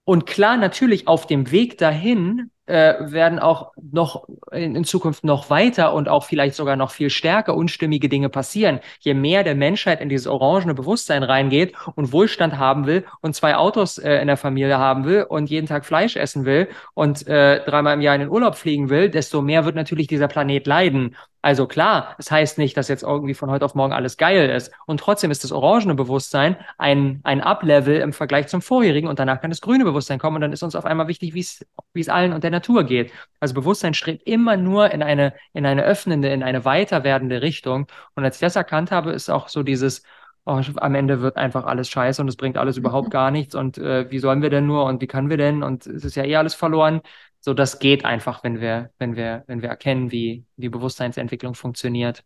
[0.03, 5.49] Und klar, natürlich auf dem Weg dahin äh, werden auch noch in, in, Zukunft noch
[5.49, 8.79] weiter und auch vielleicht sogar noch viel stärker unstimmige Dinge passieren.
[8.99, 13.55] Je mehr der Menschheit in dieses orangene Bewusstsein reingeht und Wohlstand haben will und zwei
[13.55, 17.63] Autos äh, in der Familie haben will und jeden Tag Fleisch essen will und äh,
[17.65, 21.15] dreimal im Jahr in den Urlaub fliegen will, desto mehr wird natürlich dieser Planet leiden.
[21.43, 24.49] Also klar, es das heißt nicht, dass jetzt irgendwie von heute auf morgen alles geil
[24.49, 24.71] ist.
[24.85, 29.41] Und trotzdem ist das orangene Bewusstsein ein, ein Up-Level im Vergleich zum vorherigen und danach
[29.41, 31.99] kann das grüne Bewusstsein kommen und dann ist uns auf einmal wichtig, wie es wie
[31.99, 33.11] es allen und der Natur geht.
[33.41, 37.87] Also Bewusstsein strebt immer nur in eine, in eine öffnende, in eine weiter werdende Richtung.
[38.15, 40.03] Und als ich das erkannt habe, ist auch so dieses,
[40.45, 43.77] oh, am Ende wird einfach alles scheiße und es bringt alles überhaupt gar nichts und
[43.77, 46.23] äh, wie sollen wir denn nur und wie können wir denn und es ist ja
[46.23, 47.01] eh alles verloren.
[47.45, 52.23] So, das geht einfach, wenn wir, wenn wir, wenn wir erkennen, wie, wie Bewusstseinsentwicklung funktioniert.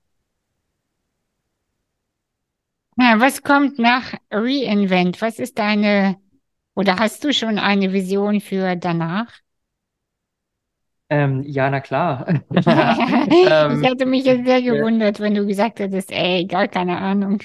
[3.00, 5.20] Ja, was kommt nach Reinvent?
[5.20, 6.18] Was ist deine,
[6.76, 9.34] oder hast du schon eine Vision für danach?
[11.10, 12.28] Ähm, ja, na klar.
[12.52, 17.42] ähm, ich hätte mich jetzt sehr gewundert, wenn du gesagt hättest, ey, gar keine Ahnung.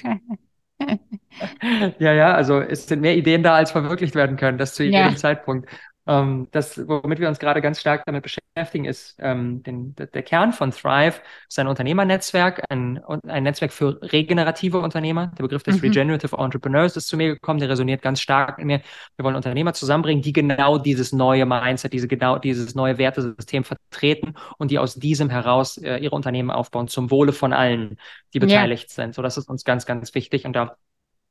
[1.97, 4.99] ja, ja, also es sind mehr Ideen da, als verwirklicht werden können, das zu jedem
[4.99, 5.15] ja.
[5.15, 5.67] Zeitpunkt.
[6.05, 10.51] Ähm, das, womit wir uns gerade ganz stark damit beschäftigen, ist ähm, den, der Kern
[10.51, 15.27] von Thrive, ist ein Unternehmernetzwerk, ein, ein Netzwerk für regenerative Unternehmer.
[15.37, 15.81] Der Begriff des mhm.
[15.81, 18.81] Regenerative Entrepreneurs ist zu mir gekommen, der resoniert ganz stark mit mir.
[19.15, 24.33] Wir wollen Unternehmer zusammenbringen, die genau dieses neue Mindset, diese genau dieses neue Wertesystem vertreten
[24.57, 27.97] und die aus diesem heraus äh, ihre Unternehmen aufbauen zum Wohle von allen,
[28.33, 28.95] die beteiligt ja.
[28.95, 29.15] sind.
[29.15, 30.75] So, das ist uns ganz, ganz wichtig und da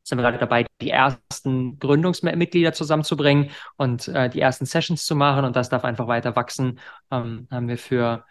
[0.03, 5.45] sind wir gerade dabei, die ersten Gründungsmitglieder zusammenzubringen und äh, die ersten Sessions zu machen
[5.45, 6.81] und das darf einfach weiter wachsen.
[7.11, 8.25] Ähm, haben wir für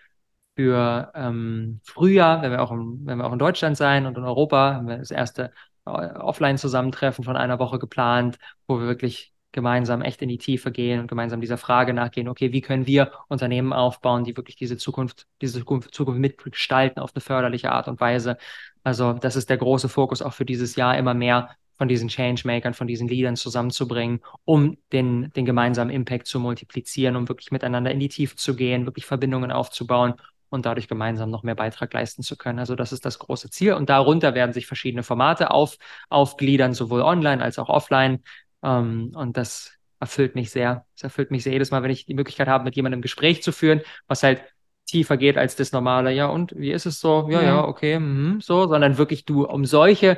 [0.55, 4.24] für ähm, Frühjahr, wenn wir auch in, wenn wir auch in Deutschland sein und in
[4.24, 5.51] Europa, haben wir das erste
[5.86, 10.99] äh, Offline-Zusammentreffen von einer Woche geplant, wo wir wirklich gemeinsam echt in die Tiefe gehen
[10.99, 15.28] und gemeinsam dieser Frage nachgehen, okay, wie können wir Unternehmen aufbauen, die wirklich diese Zukunft,
[15.41, 18.38] diese Zukunft, mitgestalten auf eine förderliche Art und Weise.
[18.84, 22.74] Also das ist der große Fokus auch für dieses Jahr, immer mehr von diesen Changemakern,
[22.74, 27.99] von diesen Leadern zusammenzubringen, um den, den gemeinsamen Impact zu multiplizieren, um wirklich miteinander in
[27.99, 30.14] die Tiefe zu gehen, wirklich Verbindungen aufzubauen
[30.52, 32.60] und dadurch gemeinsam noch mehr Beitrag leisten zu können.
[32.60, 33.74] Also das ist das große Ziel.
[33.74, 35.78] Und darunter werden sich verschiedene Formate auf,
[36.10, 38.22] aufgliedern, sowohl online als auch offline.
[38.64, 40.86] Ähm, und das erfüllt mich sehr.
[40.95, 43.43] Das erfüllt mich sehr jedes Mal, wenn ich die Möglichkeit habe, mit jemandem ein Gespräch
[43.43, 44.43] zu führen, was halt
[44.88, 47.28] tiefer geht als das normale, ja, und wie ist es so?
[47.30, 50.18] Ja, ja, ja okay, mh, so, sondern wirklich du um solche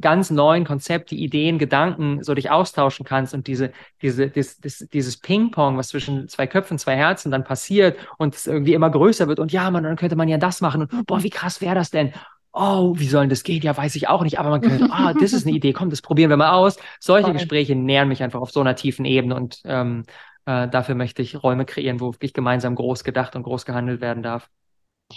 [0.00, 3.72] ganz neuen Konzepte, Ideen, Gedanken so dich austauschen kannst und diese,
[4.02, 4.58] diese, dieses,
[4.88, 9.28] dieses Ping-Pong, was zwischen zwei Köpfen, zwei Herzen dann passiert und es irgendwie immer größer
[9.28, 11.74] wird und ja, man, dann könnte man ja das machen und boah, wie krass wäre
[11.74, 12.12] das denn?
[12.60, 13.62] Oh, wie soll denn das gehen?
[13.62, 16.02] Ja, weiß ich auch nicht, aber man könnte, ah, das ist eine Idee, komm, das
[16.02, 16.76] probieren wir mal aus.
[16.98, 20.04] Solche Gespräche nähern mich einfach auf so einer tiefen Ebene und ähm,
[20.44, 24.24] äh, dafür möchte ich Räume kreieren, wo wirklich gemeinsam groß gedacht und groß gehandelt werden
[24.24, 24.50] darf.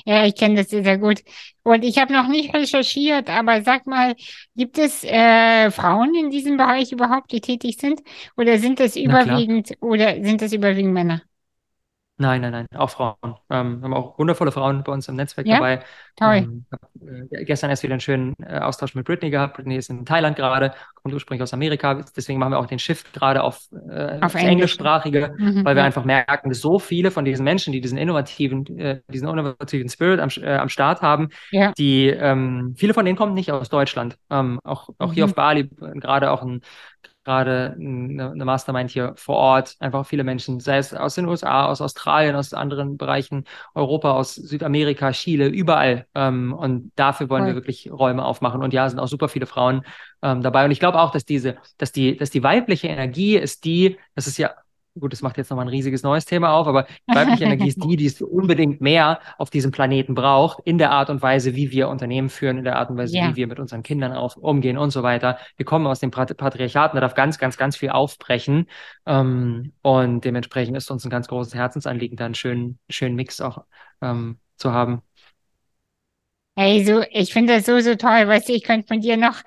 [0.06, 1.22] Ja, ich kenne das sehr, sehr gut.
[1.64, 4.16] Und ich habe noch nicht recherchiert, aber sag mal,
[4.56, 8.02] gibt es äh, Frauen in diesem Bereich überhaupt, die tätig sind?
[8.38, 11.22] Oder sind das überwiegend oder sind das überwiegend Männer?
[12.22, 13.16] Nein, nein, nein, auch Frauen.
[13.50, 15.56] Ähm, wir haben auch wundervolle Frauen bei uns im Netzwerk ja?
[15.56, 15.80] dabei.
[16.16, 16.36] Toll.
[16.36, 16.66] Ähm,
[17.32, 19.56] äh, gestern erst wieder einen schönen äh, Austausch mit Britney gehabt.
[19.56, 22.00] Britney ist in Thailand gerade, kommt ursprünglich aus Amerika.
[22.16, 24.52] Deswegen machen wir auch den Shift gerade auf, äh, auf Englisch.
[24.52, 28.68] englischsprachige, mhm, weil wir einfach merken, dass so viele von diesen Menschen, die diesen innovativen,
[28.78, 31.72] äh, diesen innovativen Spirit am, äh, am Start haben, ja.
[31.76, 34.20] die ähm, viele von denen kommen nicht aus Deutschland.
[34.30, 35.14] Ähm, auch auch mhm.
[35.14, 36.62] hier auf Bali gerade auch ein
[37.24, 41.66] gerade eine, eine Mastermind hier vor Ort, einfach viele Menschen, sei es aus den USA,
[41.66, 43.46] aus Australien, aus anderen Bereichen,
[43.76, 46.08] Europa, aus Südamerika, Chile, überall.
[46.16, 47.50] Ähm, und dafür wollen cool.
[47.50, 48.64] wir wirklich Räume aufmachen.
[48.64, 49.84] Und ja, sind auch super viele Frauen
[50.22, 50.66] ähm, dabei.
[50.66, 54.28] Und ich glaube auch, dass diese, dass die, dass die weibliche Energie ist die, das
[54.28, 54.52] ist ja
[55.00, 57.96] gut, das macht jetzt nochmal ein riesiges neues Thema auf, aber weibliche Energie ist die,
[57.96, 61.90] die es unbedingt mehr auf diesem Planeten braucht, in der Art und Weise, wie wir
[61.90, 63.30] Unternehmen führen, in der Art und Weise, ja.
[63.30, 65.38] wie wir mit unseren Kindern auf, umgehen und so weiter.
[65.56, 68.68] Wir kommen aus dem Patriarchaten, da darf ganz, ganz, ganz viel aufbrechen.
[69.06, 73.64] Ähm, und dementsprechend ist uns ein ganz großes Herzensanliegen, da einen schönen, schönen Mix auch
[74.02, 75.02] ähm, zu haben.
[76.58, 78.28] Hey, so, ich finde das so, so toll.
[78.28, 79.42] Weißt du, ich könnte von dir noch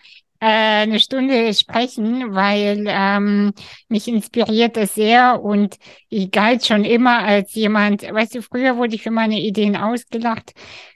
[0.46, 3.52] eine Stunde sprechen, weil ähm,
[3.88, 5.76] mich inspiriert das sehr und
[6.10, 10.52] ich galt schon immer als jemand, weißt du, früher wurde ich für meine Ideen ausgelacht.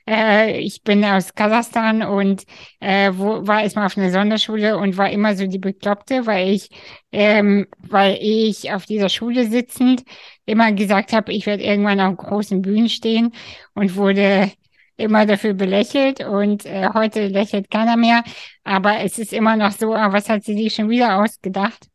[0.07, 2.44] Äh, ich bin aus Kasachstan und
[2.80, 6.68] äh, wo, war erstmal auf einer Sonderschule und war immer so die Bekloppte, weil ich,
[7.12, 10.03] ähm, weil ich auf dieser Schule sitzend
[10.44, 13.32] immer gesagt habe, ich werde irgendwann auf großen Bühnen stehen
[13.74, 14.51] und wurde
[14.99, 18.22] immer dafür belächelt und äh, heute lächelt keiner mehr.
[18.64, 21.88] Aber es ist immer noch so, ah, was hat sie sich schon wieder ausgedacht?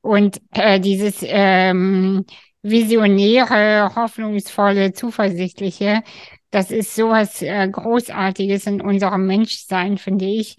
[0.00, 2.24] Und äh, dieses ähm,
[2.62, 6.02] visionäre, hoffnungsvolle, zuversichtliche,
[6.50, 10.56] das ist sowas äh, Großartiges in unserem Menschsein, finde ich,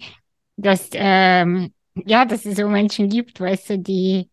[0.56, 4.30] dass ähm, ja, dass es so Menschen gibt, weißt du, die,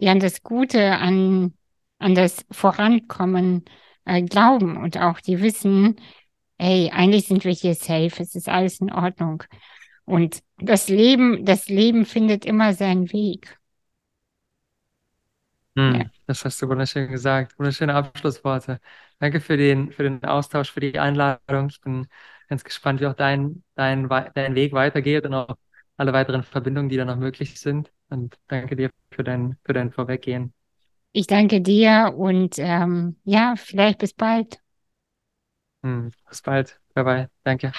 [0.00, 1.54] die an das Gute, an,
[1.98, 3.64] an das Vorankommen
[4.04, 5.96] äh, glauben und auch die wissen,
[6.64, 9.42] hey, eigentlich sind wir hier safe, es ist alles in Ordnung.
[10.06, 13.58] Und das Leben, das Leben findet immer seinen Weg.
[15.76, 16.04] Hm, ja.
[16.26, 17.58] Das hast du wunderschön gesagt.
[17.58, 18.80] Wunderschöne Abschlussworte.
[19.18, 21.68] Danke für den, für den Austausch, für die Einladung.
[21.68, 22.06] Ich bin
[22.48, 25.56] ganz gespannt, wie auch dein, dein, dein Weg weitergeht und auch
[25.96, 27.92] alle weiteren Verbindungen, die da noch möglich sind.
[28.08, 30.54] Und danke dir für dein, für dein Vorweggehen.
[31.12, 34.63] Ich danke dir und ähm, ja, vielleicht bis bald.
[35.84, 36.80] Hm, bis bald.
[36.94, 37.30] Bye bye.
[37.44, 37.76] Danke.